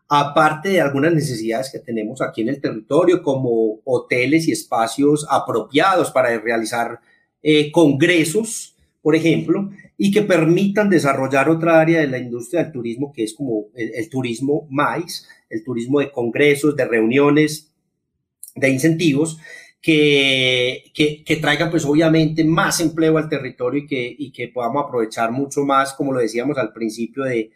[0.08, 6.10] Aparte de algunas necesidades que tenemos aquí en el territorio, como hoteles y espacios apropiados
[6.10, 7.00] para realizar
[7.42, 13.12] eh, congresos, por ejemplo, y que permitan desarrollar otra área de la industria del turismo,
[13.12, 17.72] que es como el, turismo más, el turismo de congresos, de reuniones,
[18.54, 19.38] de incentivos,
[19.80, 25.30] que, que, traigan pues obviamente más empleo al territorio y que, y que podamos aprovechar
[25.30, 27.50] mucho más, como lo decíamos al principio de,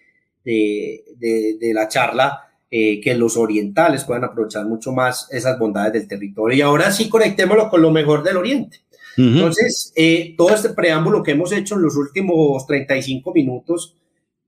[0.44, 6.56] de, la charla, eh, que los orientales puedan aprovechar mucho más esas bondades del territorio.
[6.56, 8.78] Y ahora sí conectémoslo con lo mejor del oriente.
[9.16, 13.96] Entonces, eh, todo este preámbulo que hemos hecho en los últimos 35 minutos,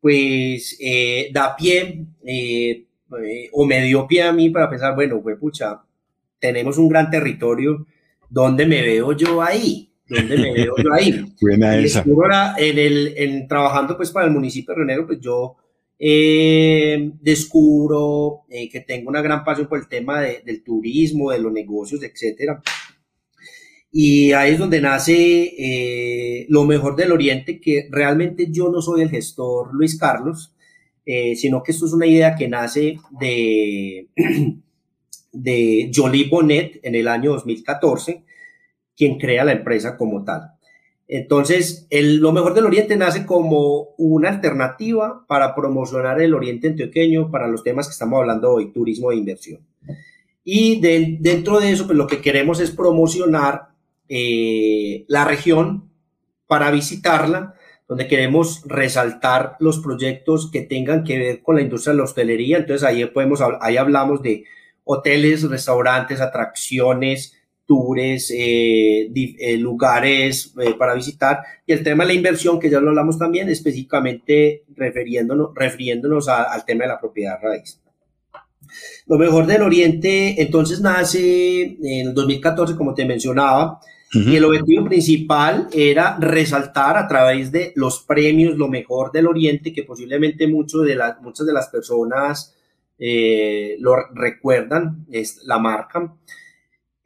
[0.00, 2.86] pues eh, da pie eh,
[3.52, 5.82] o me dio pie a mí para pensar, bueno, pues pucha,
[6.44, 7.86] tenemos un gran territorio,
[8.28, 9.90] ¿dónde me veo yo ahí?
[10.06, 11.24] ¿Dónde me veo yo ahí?
[11.40, 12.04] Buena esa.
[12.06, 15.56] Ahora, en el, en, trabajando pues para el municipio de Renero, pues yo
[17.22, 22.60] descubro que tengo una gran pasión por el tema del turismo, de los negocios, etcétera.
[23.90, 29.00] Y ahí es donde nace eh, lo mejor del Oriente, que realmente yo no soy
[29.02, 30.52] el gestor Luis Carlos,
[31.06, 34.08] eh, sino que esto es una idea que nace de,
[35.34, 38.22] de Jolie Bonnet en el año 2014,
[38.96, 40.52] quien crea la empresa como tal.
[41.06, 47.30] Entonces, el, lo mejor del Oriente nace como una alternativa para promocionar el Oriente antioqueño
[47.30, 49.60] para los temas que estamos hablando hoy, turismo e inversión.
[50.44, 50.80] Y
[51.20, 53.68] dentro de eso, pues lo que queremos es promocionar
[54.08, 55.90] eh, la región
[56.46, 57.54] para visitarla,
[57.88, 62.58] donde queremos resaltar los proyectos que tengan que ver con la industria de la hostelería.
[62.58, 64.44] Entonces ahí, podemos, ahí hablamos de
[64.84, 67.34] hoteles, restaurantes, atracciones,
[67.66, 71.40] tours, eh, eh, lugares para visitar.
[71.66, 76.64] Y el tema de la inversión, que ya lo hablamos también, específicamente refiriéndonos, refiriéndonos al
[76.64, 77.80] tema de la propiedad raíz.
[79.06, 83.80] Lo mejor del Oriente entonces nace en el 2014, como te mencionaba,
[84.12, 89.72] y el objetivo principal era resaltar a través de los premios lo mejor del Oriente,
[89.72, 92.53] que posiblemente de las, muchas de las personas
[92.98, 96.14] eh, lo recuerdan, es la marca,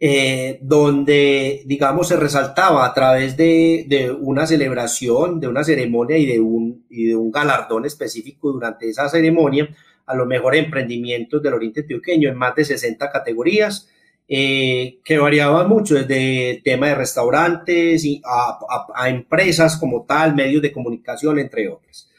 [0.01, 6.40] eh, donde, digamos, se resaltaba a través de, una celebración, de una ceremonia y de,
[6.40, 6.87] un,
[7.33, 9.68] galardón específico durante esa ceremonia
[10.07, 13.88] a los mejores emprendimientos del Oriente Antioqueño en más de 60 categorías
[14.29, 20.72] eh, que variaban mucho, desde tema de restaurantes y a, empresas como tal, medios de
[20.72, 22.11] comunicación, entre otras.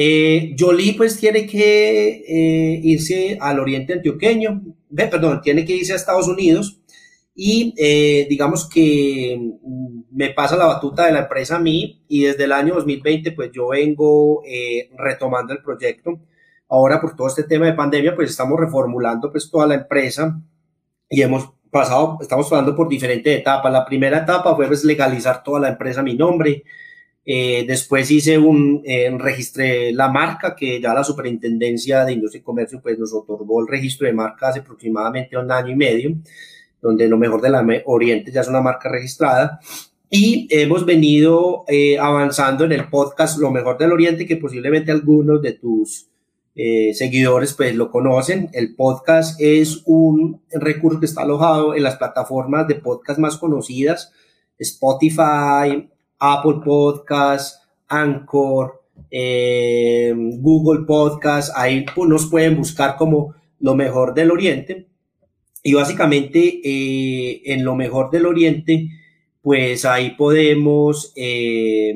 [0.00, 4.62] Eh, Jolie pues tiene que eh, irse al oriente antioqueño,
[4.94, 6.80] perdón, tiene que irse a Estados Unidos
[7.34, 12.22] y eh, digamos que mm, me pasa la batuta de la empresa a mí y
[12.22, 14.44] desde el año 2020 pues yo vengo
[14.96, 16.20] retomando el proyecto.
[16.68, 20.40] Ahora por todo este tema de pandemia pues estamos reformulando pues toda la empresa
[21.10, 23.72] y hemos pasado, estamos pasando por diferentes etapas.
[23.72, 26.62] La primera etapa fue pues, legalizar toda la empresa a mi nombre.
[27.30, 32.42] Eh, después hice un, eh, registré la marca que ya la Superintendencia de Industria y
[32.42, 36.16] Comercio pues nos otorgó el registro de marca hace aproximadamente un año y medio,
[36.80, 39.60] donde lo mejor de la Oriente ya es una marca registrada.
[40.08, 45.42] Y hemos venido eh, avanzando en el podcast Lo mejor del Oriente, que posiblemente algunos
[45.42, 46.08] de tus
[46.54, 48.48] eh, seguidores pues lo conocen.
[48.54, 54.14] El podcast es un recurso que está alojado en las plataformas de podcast más conocidas,
[54.58, 64.14] Spotify, Apple Podcasts, Anchor, eh, Google Podcast, ahí pues, nos pueden buscar como lo mejor
[64.14, 64.86] del Oriente.
[65.62, 68.88] Y básicamente eh, en lo mejor del Oriente,
[69.42, 71.94] pues ahí podemos eh,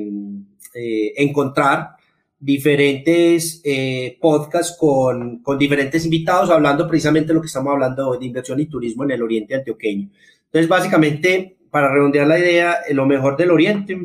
[1.17, 1.91] encontrar
[2.39, 3.61] diferentes
[4.19, 8.65] podcasts con, con, diferentes invitados hablando precisamente de lo que estamos hablando de inversión y
[8.65, 10.09] turismo en el Oriente antioqueño.
[10.45, 13.99] Entonces, básicamente, para redondear la idea, lo mejor del Oriente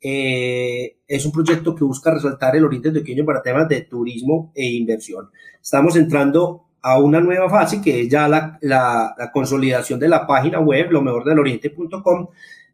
[0.00, 4.66] eh, es un proyecto que busca resaltar el oriente antioqueño para temas de turismo e
[4.66, 5.30] inversión.
[5.62, 10.58] Estamos entrando a una nueva fase que es ya la, la, consolidación de la página
[10.58, 12.26] web, lo mejor del oriente.com,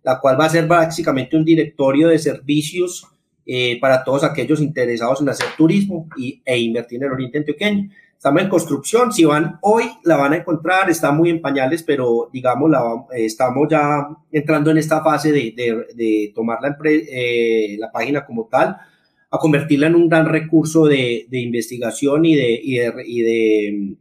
[0.02, 3.06] la cual va a ser básicamente un directorio de servicios
[3.44, 7.90] eh, para todos aquellos interesados en hacer turismo y, e invertir en el oriente antioqueño.
[8.18, 12.28] Estamos en construcción, si van hoy la van a encontrar, está muy en pañales, pero
[12.32, 15.54] digamos, la, estamos ya entrando en esta fase de,
[15.94, 18.76] de, tomar la, eh, la página como tal,
[19.30, 23.96] a convertirla en un gran recurso de, de investigación y de, y de, y de,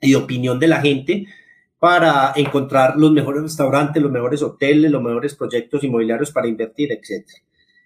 [0.00, 1.26] y opinión de la gente
[1.78, 7.28] para encontrar los mejores restaurantes, los mejores hoteles, los mejores proyectos inmobiliarios para invertir, etc.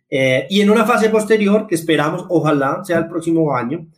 [0.09, 3.88] Eh, y en una fase posterior, que esperamos, ojalá sea el próximo año,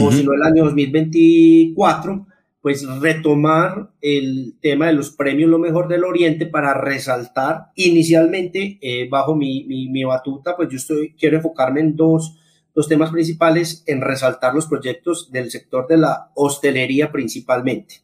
[0.00, 2.26] o si no el año 2024,
[2.60, 9.08] pues retomar el tema de los premios Lo Mejor del Oriente para resaltar inicialmente eh,
[9.08, 12.36] bajo mi, mi, batuta, pues yo estoy, quiero enfocarme en dos,
[12.74, 18.00] dos temas principales, en resaltar los proyectos del sector de la hostelería principalmente.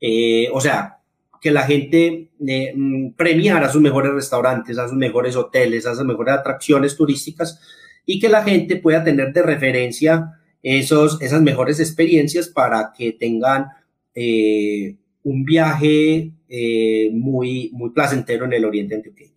[0.00, 0.98] Eh, o sea,
[1.40, 5.94] que la gente eh, mm, premiara a sus mejores restaurantes, a sus mejores hoteles, a
[5.94, 7.60] sus mejores atracciones turísticas
[8.06, 13.66] y que la gente pueda tener de referencia esos, esas mejores experiencias para que tengan
[14.14, 19.34] eh, un viaje eh, muy, muy placentero en el Oriente Antioqueño.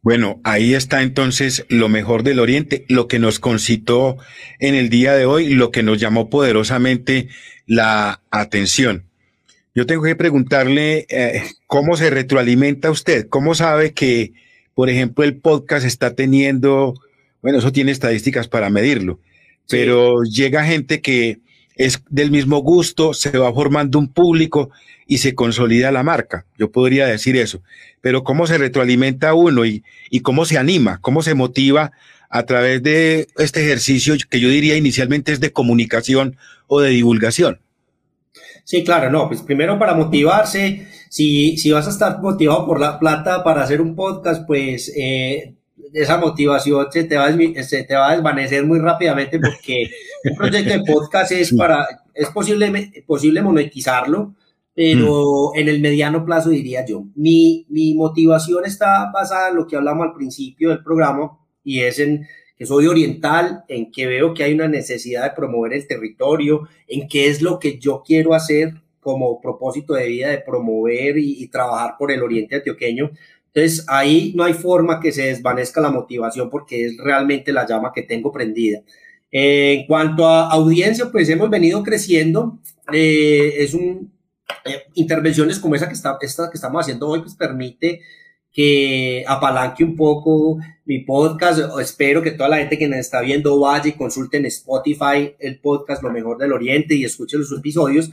[0.00, 4.16] Bueno, ahí está entonces lo mejor del Oriente, lo que nos concitó
[4.58, 7.28] en el día de hoy, lo que nos llamó poderosamente
[7.66, 9.04] la atención.
[9.74, 14.32] Yo tengo que preguntarle eh, cómo se retroalimenta usted, cómo sabe que,
[14.74, 16.94] por ejemplo, el podcast está teniendo,
[17.40, 19.20] bueno, eso tiene estadísticas para medirlo,
[19.68, 21.40] pero llega gente que
[21.76, 24.70] es del mismo gusto, se va formando un público
[25.06, 26.46] y se consolida la marca.
[26.58, 27.62] Yo podría decir eso.
[28.00, 31.92] Pero cómo se retroalimenta uno y, y cómo se anima, cómo se motiva
[32.28, 37.60] a través de este ejercicio que yo diría inicialmente es de comunicación o de divulgación.
[38.64, 42.98] Sí, claro, no, pues primero para motivarse, si, si vas a estar motivado por la
[42.98, 45.54] plata para hacer un podcast, pues eh,
[45.92, 49.90] esa motivación se te, va a, se te va a desvanecer muy rápidamente porque
[50.30, 54.34] un proyecto de podcast es para, es posible, posible monetizarlo,
[54.74, 55.58] pero mm.
[55.58, 57.04] en el mediano plazo diría yo.
[57.14, 61.98] Mi, mi motivación está basada en lo que hablamos al principio del programa y es
[61.98, 62.26] en
[62.56, 67.08] que soy oriental, en que veo que hay una necesidad de promover el territorio, en
[67.08, 71.48] qué es lo que yo quiero hacer como propósito de vida de promover y, y
[71.48, 73.10] trabajar por el oriente antioqueño.
[73.54, 77.92] Entonces ahí no hay forma que se desvanezca la motivación porque es realmente la llama
[77.94, 78.82] que tengo prendida.
[79.30, 82.58] en cuanto a audiencia, pues hemos venido creciendo.
[82.92, 84.12] Eh, es un
[84.64, 88.00] eh, intervenciones como esa que, está, esta que estamos haciendo hoy, pues permite
[88.52, 91.60] que apalanque un poco mi podcast.
[91.80, 95.58] Espero que toda la gente que nos está viendo vaya y consulte en Spotify el
[95.58, 98.10] podcast Lo Mejor del Oriente y escuche los episodios,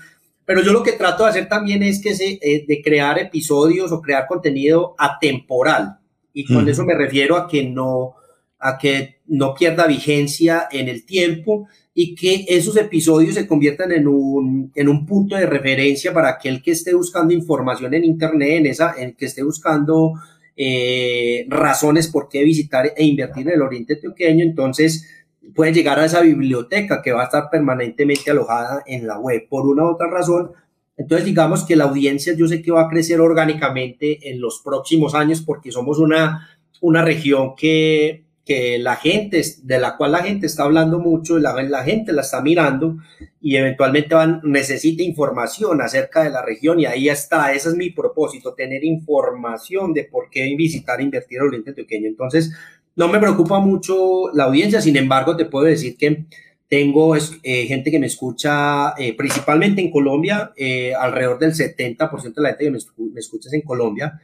[0.50, 3.92] pero yo lo que trato de hacer también es que se, eh, de crear episodios
[3.92, 6.00] o crear contenido atemporal.
[6.34, 8.16] Y con eso me refiero a que no,
[8.58, 14.08] a que no pierda vigencia en el tiempo y que esos episodios se conviertan en
[14.08, 18.66] un, en un punto de referencia para aquel que esté buscando información en Internet, en
[18.66, 20.14] esa, en que esté buscando
[20.58, 24.44] eh, razones por qué visitar e invertir en el Oriente Antioqueño.
[24.44, 25.08] Entonces,
[25.56, 29.66] puede llegar a esa biblioteca que va a estar permanentemente alojada en la web por
[29.66, 30.52] una u otra razón.
[30.98, 35.16] Entonces, digamos que la audiencia yo sé que va a crecer orgánicamente en los próximos
[35.16, 36.50] años porque somos una,
[36.82, 41.54] una región que, que la gente, de la cual la gente está hablando mucho, la,
[41.64, 42.98] la gente la está mirando
[43.40, 47.92] y eventualmente van, necesita información acerca de la región y ahí está, ese es mi
[47.92, 52.08] propósito, tener información de por qué visitar, invertir en Oriente Antioqueño.
[52.08, 52.52] Entonces,
[53.00, 56.26] no me preocupa mucho la audiencia, sin embargo, te puedo decir que
[56.68, 62.42] tengo eh, gente que me escucha eh, principalmente en Colombia, eh, alrededor del 70% de
[62.42, 62.78] la gente que me,
[63.22, 64.20] escucha es en Colombia,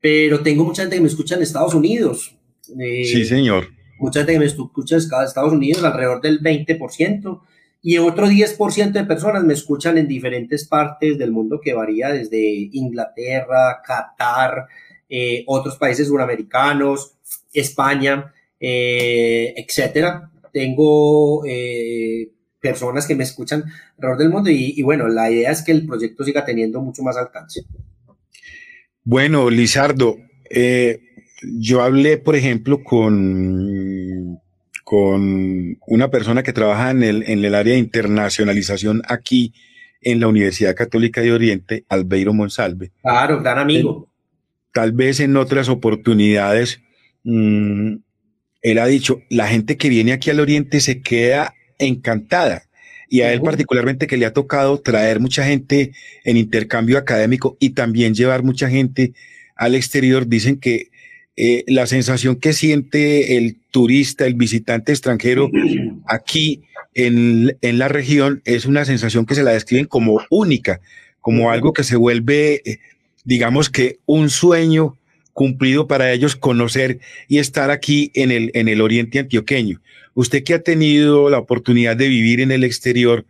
[0.00, 2.34] pero tengo mucha gente que me escucha en Estados Unidos.
[2.64, 3.68] sí, señor.
[3.98, 7.42] Mucha gente que me escucha en Estados Unidos, alrededor del 20%,
[7.82, 12.70] y otro 10% de personas me escuchan en diferentes partes del mundo que varía desde
[12.72, 14.66] Inglaterra, Qatar,
[15.46, 17.14] otros países suramericanos,
[17.52, 20.30] España, eh, etcétera.
[20.52, 22.30] tengo eh,
[22.60, 23.64] personas que me escuchan
[23.98, 27.16] alrededor del mundo y, bueno, la idea es que el proyecto siga teniendo mucho más
[27.16, 27.62] alcance.
[29.02, 30.16] Bueno, Lizardo,
[30.48, 31.00] eh,
[31.42, 34.40] yo hablé, por ejemplo, con,
[34.82, 39.52] con una persona que trabaja en el, en el área de internacionalización aquí
[40.00, 42.92] en la Universidad Católica de Oriente, Albeiro Monsalve.
[43.02, 44.08] Claro, gran amigo.
[44.74, 46.80] Tal vez en otras oportunidades,
[47.22, 47.94] mm,
[48.60, 52.64] él ha dicho, la gente que viene aquí al Oriente se queda encantada.
[53.08, 55.92] Y a él particularmente que le ha tocado traer mucha gente
[56.24, 59.12] en intercambio académico y también llevar mucha gente
[59.54, 60.88] al exterior, dicen que
[61.36, 65.50] eh, la sensación que siente el turista, el visitante extranjero
[66.06, 66.64] aquí
[66.94, 70.80] en, la región es una sensación que se la describen como única,
[71.20, 72.78] como algo que se vuelve, eh,
[73.24, 74.96] digamos que un sueño
[75.32, 79.80] cumplido para ellos conocer y estar aquí en el, en el oriente antioqueño.
[80.14, 83.26] Usted que ha tenido la oportunidad de vivir en el exterior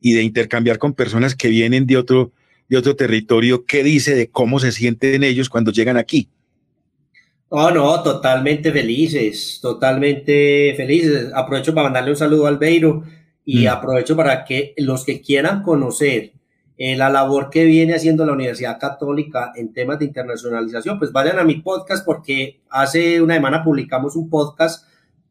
[0.00, 2.30] y de intercambiar con personas que vienen de otro,
[2.68, 6.28] de otro territorio, ¿qué dice de cómo se sienten ellos cuando llegan aquí?
[7.48, 11.30] Oh, no, totalmente felices, totalmente felices.
[11.34, 13.02] Aprovecho para mandarle un saludo al Beiro
[13.44, 13.68] y mm.
[13.68, 16.32] aprovecho para que los que quieran conocer
[16.78, 21.38] eh, la labor que viene haciendo la Universidad Católica en temas de internacionalización, pues vayan
[21.38, 24.86] a mi podcast porque hace una semana publicamos un podcast,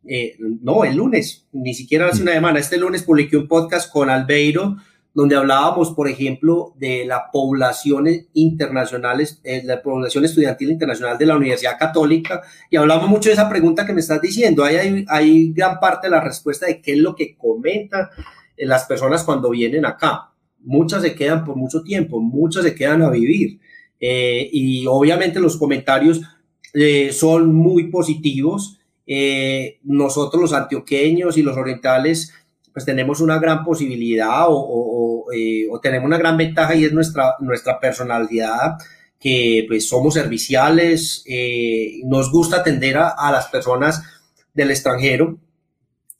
[0.06, 4.10] eh, no, el lunes, ni siquiera hace una semana, este lunes publiqué un podcast con
[4.10, 4.76] Albeiro
[5.18, 11.36] donde hablábamos, por ejemplo, de la población internacionales, eh, la población estudiantil internacional de la
[11.36, 14.64] Universidad Católica, y hablamos mucho de esa pregunta que me estás diciendo.
[14.64, 18.10] Ahí hay, hay gran parte de la respuesta de qué es lo que comentan
[18.56, 20.34] eh, las personas cuando vienen acá.
[20.60, 23.60] Muchas se quedan por mucho tiempo, muchas se quedan a vivir.
[23.99, 26.22] Eh, y obviamente los comentarios
[27.12, 28.80] son muy positivos.
[29.84, 32.34] nosotros los antioqueños y los orientales
[32.78, 37.80] pues tenemos una gran posibilidad o, eh, tenemos una gran ventaja y es nuestra, nuestra
[37.80, 38.78] personalidad,
[39.20, 44.03] que pues somos serviciales, eh, nos gusta atender a, las personas
[44.53, 45.39] del extranjero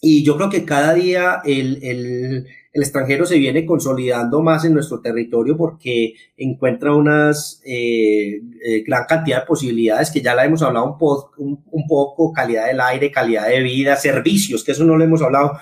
[0.02, 2.48] y yo creo que cada día el,
[2.78, 8.42] el, extranjero se viene consolidando más en nuestro territorio porque encuentra unas eh,
[8.86, 10.98] gran cantidad de posibilidades que ya la hemos hablado
[11.38, 15.22] un, un, poco, calidad del aire, calidad de vida, servicios, que eso no lo hemos
[15.22, 15.54] hablado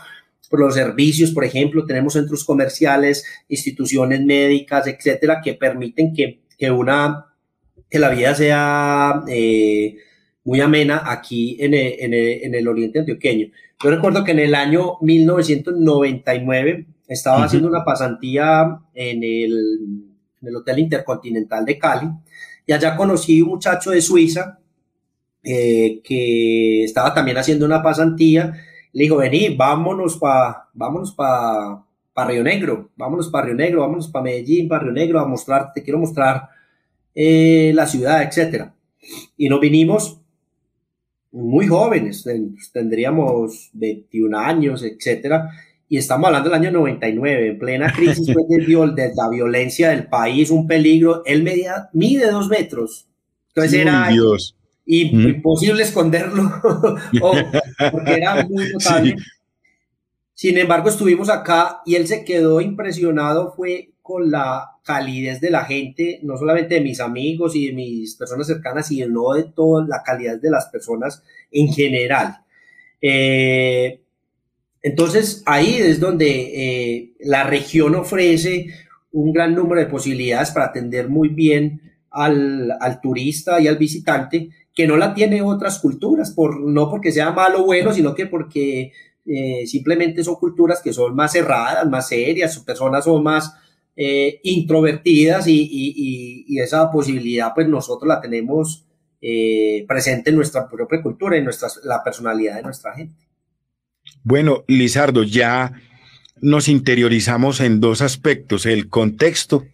[0.50, 6.72] por los servicios, por ejemplo, tenemos centros comerciales, instituciones médicas, etcétera, que permiten que, que
[6.72, 7.28] una,
[7.90, 9.98] que la vida sea eh,
[10.44, 13.48] muy amena aquí en en el, oriente antioqueño.
[13.84, 20.06] Yo recuerdo que en el año 1999 estaba haciendo una pasantía en el,
[20.42, 22.08] en el Hotel Intercontinental de Cali
[22.66, 24.60] y allá conocí un muchacho de Suiza
[25.44, 28.54] eh, que estaba también haciendo una pasantía
[28.96, 34.08] le dijo, vení, vámonos para vámonos pa, pa Río Negro, vámonos para Río Negro, vámonos
[34.08, 36.48] para Medellín, para Río Negro, a mostrar, te quiero mostrar
[37.14, 38.74] eh, la ciudad, etcétera.
[39.36, 40.22] Y nos vinimos
[41.34, 42.26] muy jóvenes,
[42.72, 45.52] tendríamos 21 años, etcétera,
[45.88, 50.50] y estamos hablando del año 99, en plena crisis pues, de, la violencia del país,
[50.50, 53.08] un peligro, él media, mide dos metros,
[53.50, 54.10] entonces era...
[54.10, 54.56] Dios.
[54.86, 56.52] y imposible esconderlo,
[57.92, 59.16] porque era muy notable.
[60.34, 65.66] Sin embargo, estuvimos acá y él se quedó impresionado, fue con la calidez de la
[65.66, 70.04] gente, no solamente de mis amigos y de mis personas cercanas, sino de toda la
[70.04, 72.38] calidad de las personas en general.
[73.02, 74.02] Eh,
[74.86, 78.68] entonces, ahí es donde eh, la región ofrece
[79.12, 81.82] un gran número de posibilidades para atender muy bien
[82.12, 87.32] al, turista y al visitante que no la tiene otras culturas, por, no porque sea
[87.32, 88.92] malo o bueno, sino que porque
[89.26, 93.56] eh, simplemente son culturas que son más cerradas, más serias, sus personas son más
[93.96, 98.86] eh, introvertidas y, esa posibilidad pues nosotros la tenemos
[99.88, 103.25] presente en nuestra propia cultura, en nuestra, la personalidad de nuestra gente.
[104.26, 105.72] Bueno, Lizardo, ya
[106.42, 109.66] nos interiorizamos en dos aspectos, el contexto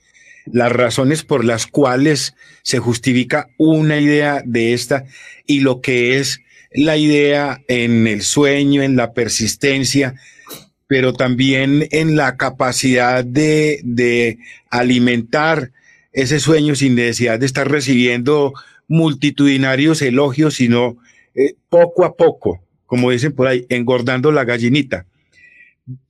[0.46, 5.06] las razones por las cuales se justifica una idea de esta
[5.46, 6.42] y lo que es
[6.74, 10.16] la idea en el sueño, en la persistencia,
[10.88, 14.38] pero también en la capacidad de,
[14.70, 15.72] alimentar
[16.14, 18.54] ese sueño sin necesidad de estar recibiendo
[18.88, 20.98] multitudinarios elogios, sino
[21.36, 22.62] eh, poco a poco,
[22.92, 25.06] como dicen por ahí, engordando la gallinita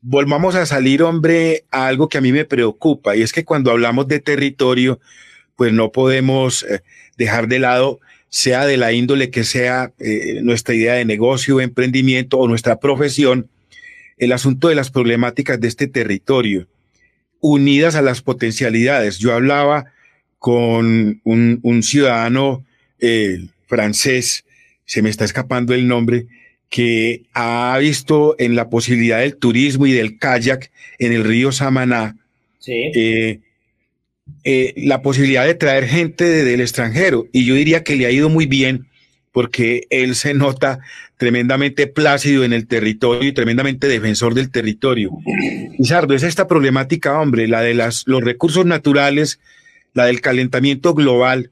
[0.01, 3.69] volvamos a salir, hombre, a algo que a mí me preocupa, y es que cuando
[3.71, 4.99] hablamos de territorio,
[5.55, 6.81] pues no podemos eh,
[7.17, 12.37] dejar de lado, sea de la índole que sea eh, nuestra idea de negocio, emprendimiento
[12.37, 13.49] o nuestra profesión,
[14.17, 16.67] el asunto de las problemáticas de este territorio,
[17.39, 19.19] unidas a las potencialidades.
[19.19, 19.85] Yo hablaba
[20.39, 22.65] con un, ciudadano
[22.99, 24.45] eh, francés,
[24.85, 26.27] se me está escapando el nombre,
[26.71, 32.15] que ha visto en la posibilidad del turismo y del kayak en el río Samaná
[32.65, 33.41] eh,
[34.45, 37.27] eh, la posibilidad de traer gente del extranjero.
[37.33, 38.87] Y yo diría que le ha ido muy bien
[39.33, 40.79] porque él se nota
[41.17, 45.11] tremendamente plácido en el territorio y tremendamente defensor del territorio.
[45.77, 49.41] Lizardo, es esta problemática, hombre, la de las, los recursos naturales,
[49.93, 51.51] la del calentamiento global,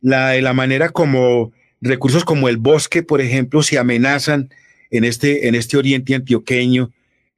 [0.00, 1.52] la de la manera como
[1.84, 4.50] recursos como el bosque, por ejemplo, se amenazan
[4.90, 6.90] en este, en este oriente antioqueño.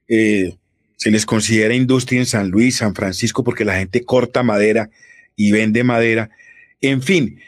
[0.08, 0.54] Eh,
[0.96, 4.88] se les considera industria en San Luis, San Francisco, porque la gente corta madera
[5.34, 6.30] y vende madera.
[6.80, 7.40] En fin,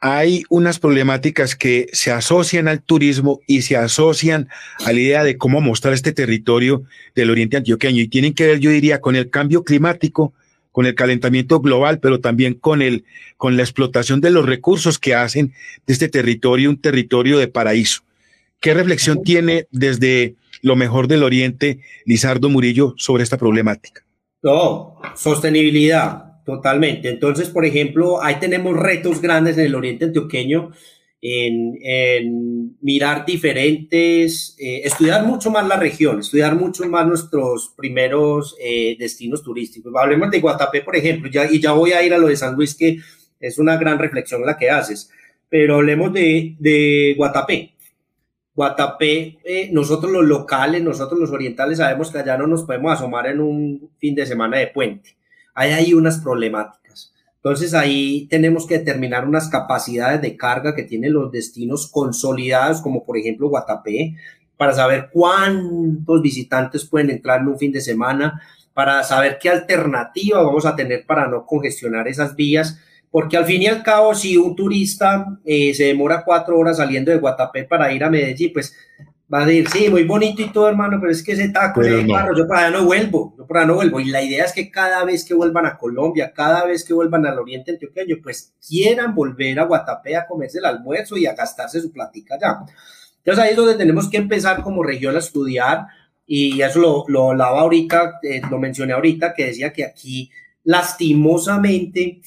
[0.00, 4.48] hay unas problemáticas que se asocian al turismo y se asocian
[4.84, 6.84] a la idea de cómo mostrar este territorio
[7.14, 10.34] del oriente antioqueño y tienen que ver, yo diría, con el cambio climático,
[10.74, 13.04] con el calentamiento global, pero también con el
[13.36, 15.52] con la explotación de los recursos que hacen
[15.86, 18.02] de este territorio un territorio de paraíso.
[18.58, 24.04] ¿Qué reflexión tiene desde lo mejor del Oriente Lizardo Murillo sobre esta problemática?
[24.42, 27.08] No, sostenibilidad Totalmente.
[27.08, 30.72] Entonces, por ejemplo, ahí tenemos retos grandes en el oriente antioqueño
[31.26, 38.94] en, mirar diferentes, eh, estudiar mucho más la región, estudiar mucho más nuestros primeros eh,
[38.98, 39.92] destinos turísticos.
[39.96, 42.54] Hablemos de Guatapé, por ejemplo, ya, y ya voy a ir a lo de San
[42.54, 42.98] Luis, que
[43.40, 45.10] es una gran reflexión la que haces,
[45.48, 47.72] pero hablemos de, Guatapé.
[48.54, 53.26] Guatapé, eh, nosotros los locales, nosotros los orientales sabemos que allá no nos podemos asomar
[53.26, 55.16] en un fin de semana de puente
[55.54, 56.83] hay ahí unas problemáticas.
[57.44, 63.04] Entonces ahí tenemos que determinar unas capacidades de carga que tienen los destinos consolidados, como
[63.04, 64.16] por ejemplo Guatapé,
[64.56, 68.40] para saber cuántos visitantes pueden entrar en un fin de semana,
[68.72, 72.80] para saber qué alternativa vamos a tener para no congestionar esas vías,
[73.10, 77.10] porque al fin y al cabo, si un turista eh, se demora cuatro horas saliendo
[77.10, 78.74] de Guatapé para ir a Medellín, pues
[79.32, 82.06] va a decir, sí, muy bonito y todo, hermano, pero es que ese taco de
[82.06, 84.00] carro, yo para allá no vuelvo, yo para allá no vuelvo.
[84.00, 87.26] Y la idea es que cada vez que vuelvan a Colombia, cada vez que vuelvan
[87.26, 91.80] al oriente antioqueño, pues quieran volver a Guatapé a comerse el almuerzo y a gastarse
[91.80, 92.64] su platica ya.
[93.18, 95.86] Entonces ahí es donde tenemos que empezar como región a estudiar
[96.26, 100.30] y eso lo, lo hablaba ahorita, eh, lo mencioné ahorita, que decía que aquí
[100.64, 102.20] lastimosamente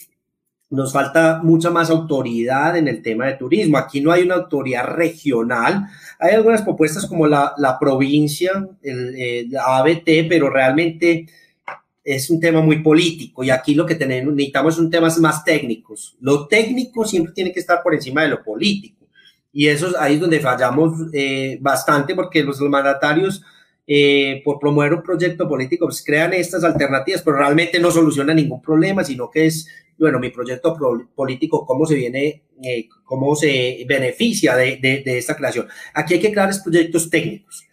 [0.69, 3.77] nos falta mucha más autoridad en el tema de turismo.
[3.77, 5.87] Aquí no hay una autoridad regional.
[6.19, 11.27] Hay algunas propuestas como la, la provincia, el, eh, la ABT, pero realmente
[12.03, 16.15] es un tema muy político y aquí lo que tenemos, necesitamos son temas más técnicos.
[16.21, 19.07] Lo técnico siempre tiene que estar por encima de lo político.
[19.51, 23.43] Y eso es ahí es donde fallamos eh, bastante porque los mandatarios
[23.89, 28.61] eh, por promover un proyecto político, pues crean estas alternativas, pero realmente no soluciona ningún
[28.61, 29.65] problema, sino que es,
[29.97, 30.77] bueno, mi proyecto
[31.15, 35.67] político, cómo se viene, eh, cómo se beneficia de, de, esta creación.
[35.93, 37.65] Aquí hay que crear proyectos técnicos,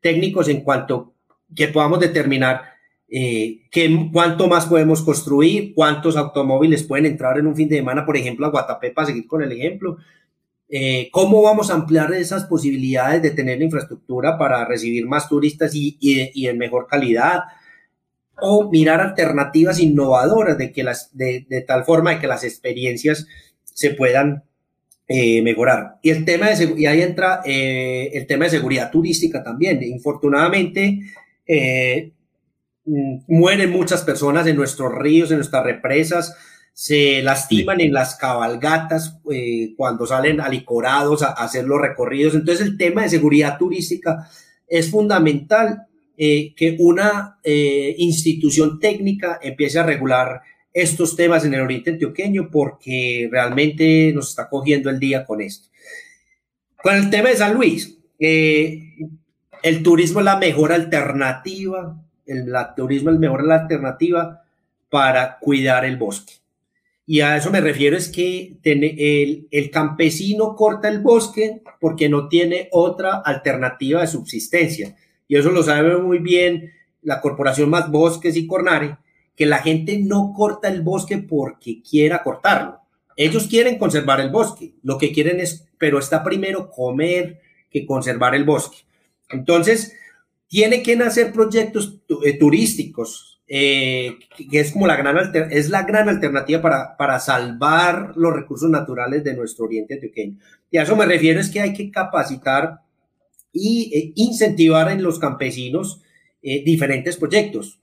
[0.00, 1.14] técnicos en cuanto
[1.56, 2.74] que podamos determinar
[3.08, 8.04] eh, que, cuánto más podemos construir, cuántos automóviles pueden entrar en un fin de semana,
[8.04, 9.96] por ejemplo, a Guatapé, para seguir con el ejemplo,
[10.76, 15.72] eh, cómo vamos a ampliar esas posibilidades de tener la infraestructura para recibir más turistas
[15.72, 17.44] y, y, en mejor calidad,
[18.40, 23.28] o mirar alternativas innovadoras de, que las, de, de tal forma de que las experiencias
[23.62, 24.42] se puedan
[25.06, 26.00] eh, mejorar.
[26.02, 29.80] Y el tema de y ahí entra eh, el tema de seguridad turística también.
[29.80, 30.98] Infortunadamente,
[32.84, 36.36] mm, mueren muchas personas en nuestros ríos, en nuestras represas,
[36.74, 42.34] se lastiman en las cabalgatas eh, cuando salen alicorados a, hacer los recorridos.
[42.34, 44.28] Entonces el tema de seguridad turística
[44.66, 45.86] es fundamental
[46.18, 52.50] eh, que una eh, institución técnica empiece a regular estos temas en el oriente antioqueño
[52.50, 55.68] porque realmente nos está cogiendo el día con esto.
[56.82, 63.18] Con el tema de San Luis, el turismo es la mejor alternativa, el turismo es
[63.18, 64.42] mejor la alternativa
[64.90, 66.43] para cuidar el bosque.
[67.06, 72.68] Y a eso me refiero es que el, campesino corta el bosque porque no tiene
[72.72, 74.96] otra alternativa de subsistencia.
[75.28, 78.96] Y eso lo sabe muy bien la Corporación Más Bosques y Cornare,
[79.36, 82.80] que la gente no corta el bosque porque quiera cortarlo.
[83.16, 84.74] Ellos quieren conservar el bosque.
[84.82, 87.40] Lo que quieren es, pero está primero comer
[87.70, 88.78] que conservar el bosque.
[89.28, 89.94] Entonces,
[90.48, 94.18] tiene que nacer proyectos eh, turísticos eh,
[94.50, 95.16] que es como la gran,
[95.50, 100.38] es la gran alternativa para, para salvar los recursos naturales de nuestro oriente antioqueño.
[100.70, 102.80] Y a eso me refiero es que hay que capacitar
[103.52, 106.00] y eh, incentivar en los campesinos
[106.42, 107.80] diferentes proyectos.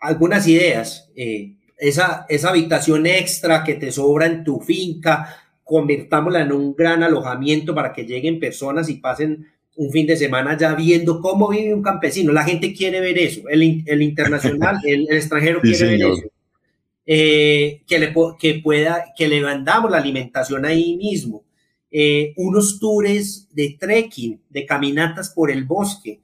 [0.00, 1.10] Algunas ideas,
[1.76, 7.74] esa, esa habitación extra que te sobra en tu finca, convirtámosla en un gran alojamiento
[7.74, 11.82] para que lleguen personas y pasen un fin de semana ya viendo cómo vive un
[11.82, 12.32] campesino.
[12.32, 16.30] La gente quiere ver eso, el, el internacional, el, extranjero quiere ver eso.
[17.06, 21.44] Eh, que, le, que pueda, que le mandamos la alimentación ahí mismo.
[21.90, 26.20] Eh, unos tours de trekking, de caminatas por el bosque,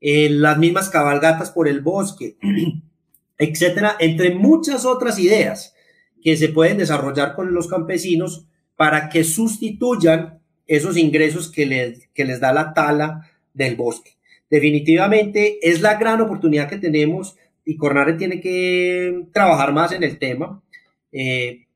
[0.00, 2.36] eh, las mismas cabalgatas por el bosque,
[3.38, 5.74] etcétera, entre muchas otras ideas
[6.22, 12.24] que se pueden desarrollar con los campesinos para que sustituyan esos ingresos que les, que
[12.24, 14.12] les da la tala del bosque.
[14.50, 20.18] Definitivamente es la gran oportunidad que tenemos y Cornare tiene que trabajar más en el
[20.18, 20.62] tema,
[21.12, 21.66] eh,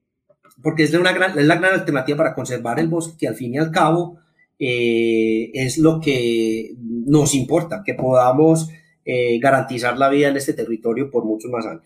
[0.62, 3.58] porque es, gran, es la gran alternativa para conservar el bosque, que al fin y
[3.58, 4.18] al cabo
[4.58, 8.68] eh, es lo que nos importa, que podamos
[9.04, 11.84] eh, garantizar la vida en este territorio por muchos más años.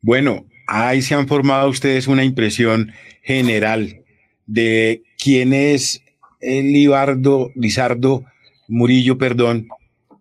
[0.00, 2.92] Bueno, ahí se han formado ustedes una impresión
[3.22, 4.04] general
[4.46, 6.02] de quién es
[6.40, 8.24] Libardo, Lizardo
[8.68, 9.68] Murillo, perdón,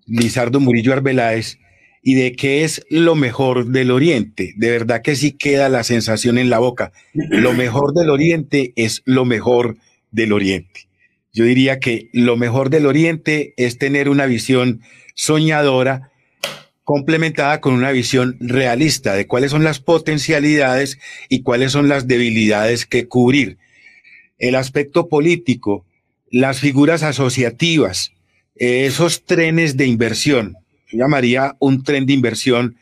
[0.05, 1.57] Lizardo Murillo Arbeláez,
[2.01, 4.53] y de qué es lo mejor del Oriente.
[4.57, 6.91] De verdad que sí queda la sensación en la boca.
[7.13, 9.77] Lo mejor del Oriente es lo mejor
[10.11, 10.87] del Oriente.
[11.33, 14.81] Yo diría que lo mejor del Oriente es tener una visión
[15.15, 16.11] soñadora
[16.83, 22.85] complementada con una visión realista de cuáles son las potencialidades y cuáles son las debilidades
[22.85, 23.57] que cubrir.
[24.37, 25.85] El aspecto político,
[26.29, 28.11] las figuras asociativas,
[28.55, 30.57] esos trenes de inversión,
[30.91, 32.75] yo llamaría un tren de inversión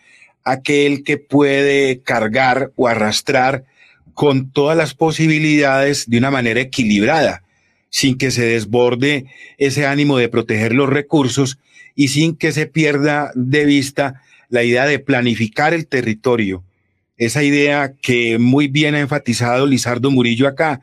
[0.43, 3.65] aquel que puede cargar o arrastrar
[4.13, 7.43] con todas las posibilidades de una manera equilibrada,
[7.89, 9.25] sin que se desborde
[9.57, 11.59] ese ánimo de proteger los recursos
[11.95, 16.63] y sin que se pierda de vista la idea de planificar el territorio.
[17.17, 20.81] Esa idea que muy bien ha enfatizado Lizardo Murillo acá.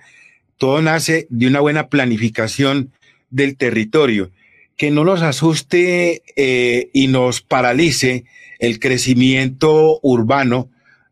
[0.60, 2.92] Todo nace de una buena planificación
[3.30, 4.30] del territorio,
[4.76, 8.24] que no nos asuste eh, y nos paralice
[8.58, 10.68] el crecimiento urbano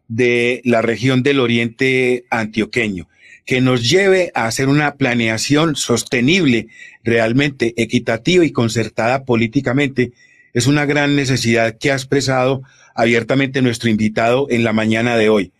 [0.06, 3.08] de la región del oriente antioqueño
[3.46, 6.68] que nos lleve a hacer una planeación sostenible,
[7.02, 10.12] realmente equitativa y concertada políticamente,
[10.52, 12.62] es una gran necesidad que ha expresado
[12.94, 15.52] abiertamente nuestro invitado en la mañana de hoy.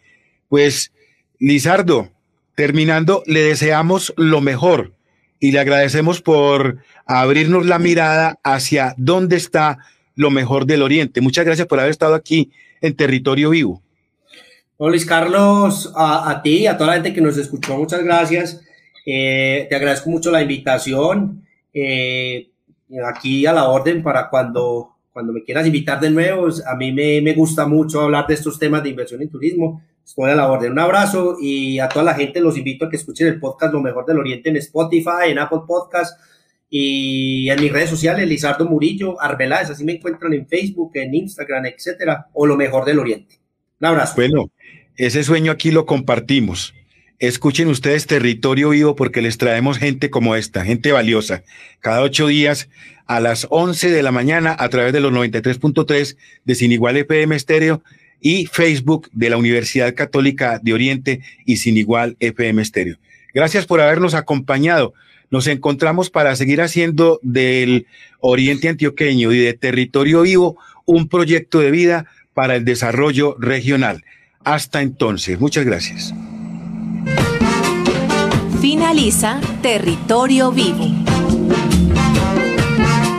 [0.51, 0.93] Pues,
[1.39, 2.13] Lizardo,
[2.59, 4.93] terminando, le deseamos lo mejor
[5.39, 9.79] y le agradecemos por abrirnos la mirada hacia dónde está
[10.17, 11.21] lo mejor del Oriente.
[11.21, 12.51] Muchas gracias por haber estado aquí
[12.81, 13.81] en Territorio Vivo.
[14.77, 18.61] Luis Carlos, a, ti, a toda la gente que nos escuchó, muchas gracias.
[19.07, 21.47] Eh, te agradezco mucho la invitación.
[21.73, 22.51] Eh,
[23.07, 26.49] aquí a la orden para cuando, cuando me quieras invitar de nuevo.
[26.67, 29.81] A mí me, me, gusta mucho hablar de estos temas de inversión en turismo.
[30.09, 30.73] Estoy a la orden.
[30.73, 33.83] Un abrazo y a toda la gente los invito a que escuchen el podcast Lo
[33.83, 36.19] Mejor del Oriente en Spotify, en Apple Podcast
[36.71, 41.67] y en mis redes sociales, Lizardo Murillo, Arbeláez, así me encuentran en Facebook, en Instagram,
[41.67, 43.35] etcétera, o Lo Mejor del Oriente.
[43.81, 44.15] Un abrazo.
[44.17, 44.51] Bueno,
[44.97, 46.73] ese sueño aquí lo compartimos.
[47.19, 51.43] Escuchen ustedes Territorio Vivo porque les traemos gente como esta, gente valiosa.
[51.81, 52.71] Cada ocho días
[53.07, 57.37] a las once de la mañana a través de los 93.3 de Sin Igual FM
[57.37, 57.83] Estéreo
[58.21, 62.97] y Facebook de la Universidad Católica de Oriente y Sin Igual FM Estéreo.
[63.35, 64.95] Gracias por habernos acompañado.
[65.31, 67.87] Nos encontramos para seguir haciendo del
[68.21, 74.05] Oriente Antioqueño y de Territorio Vivo un proyecto de vida para el desarrollo regional.
[74.43, 76.15] Hasta entonces, muchas gracias.
[78.61, 80.89] Finaliza Territorio Vivo.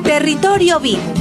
[0.04, 1.19] Territorio Vivo.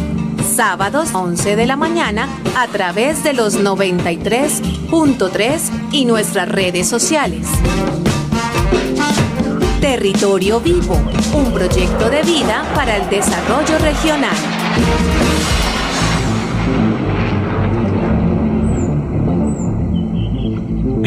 [0.59, 5.61] Sábados 11 de la mañana a través de los 93.3
[5.93, 7.47] y nuestras redes sociales.
[9.81, 11.01] Territorio Vivo,
[11.33, 14.35] un proyecto de vida para el desarrollo regional.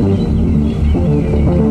[0.00, 1.67] Thank you.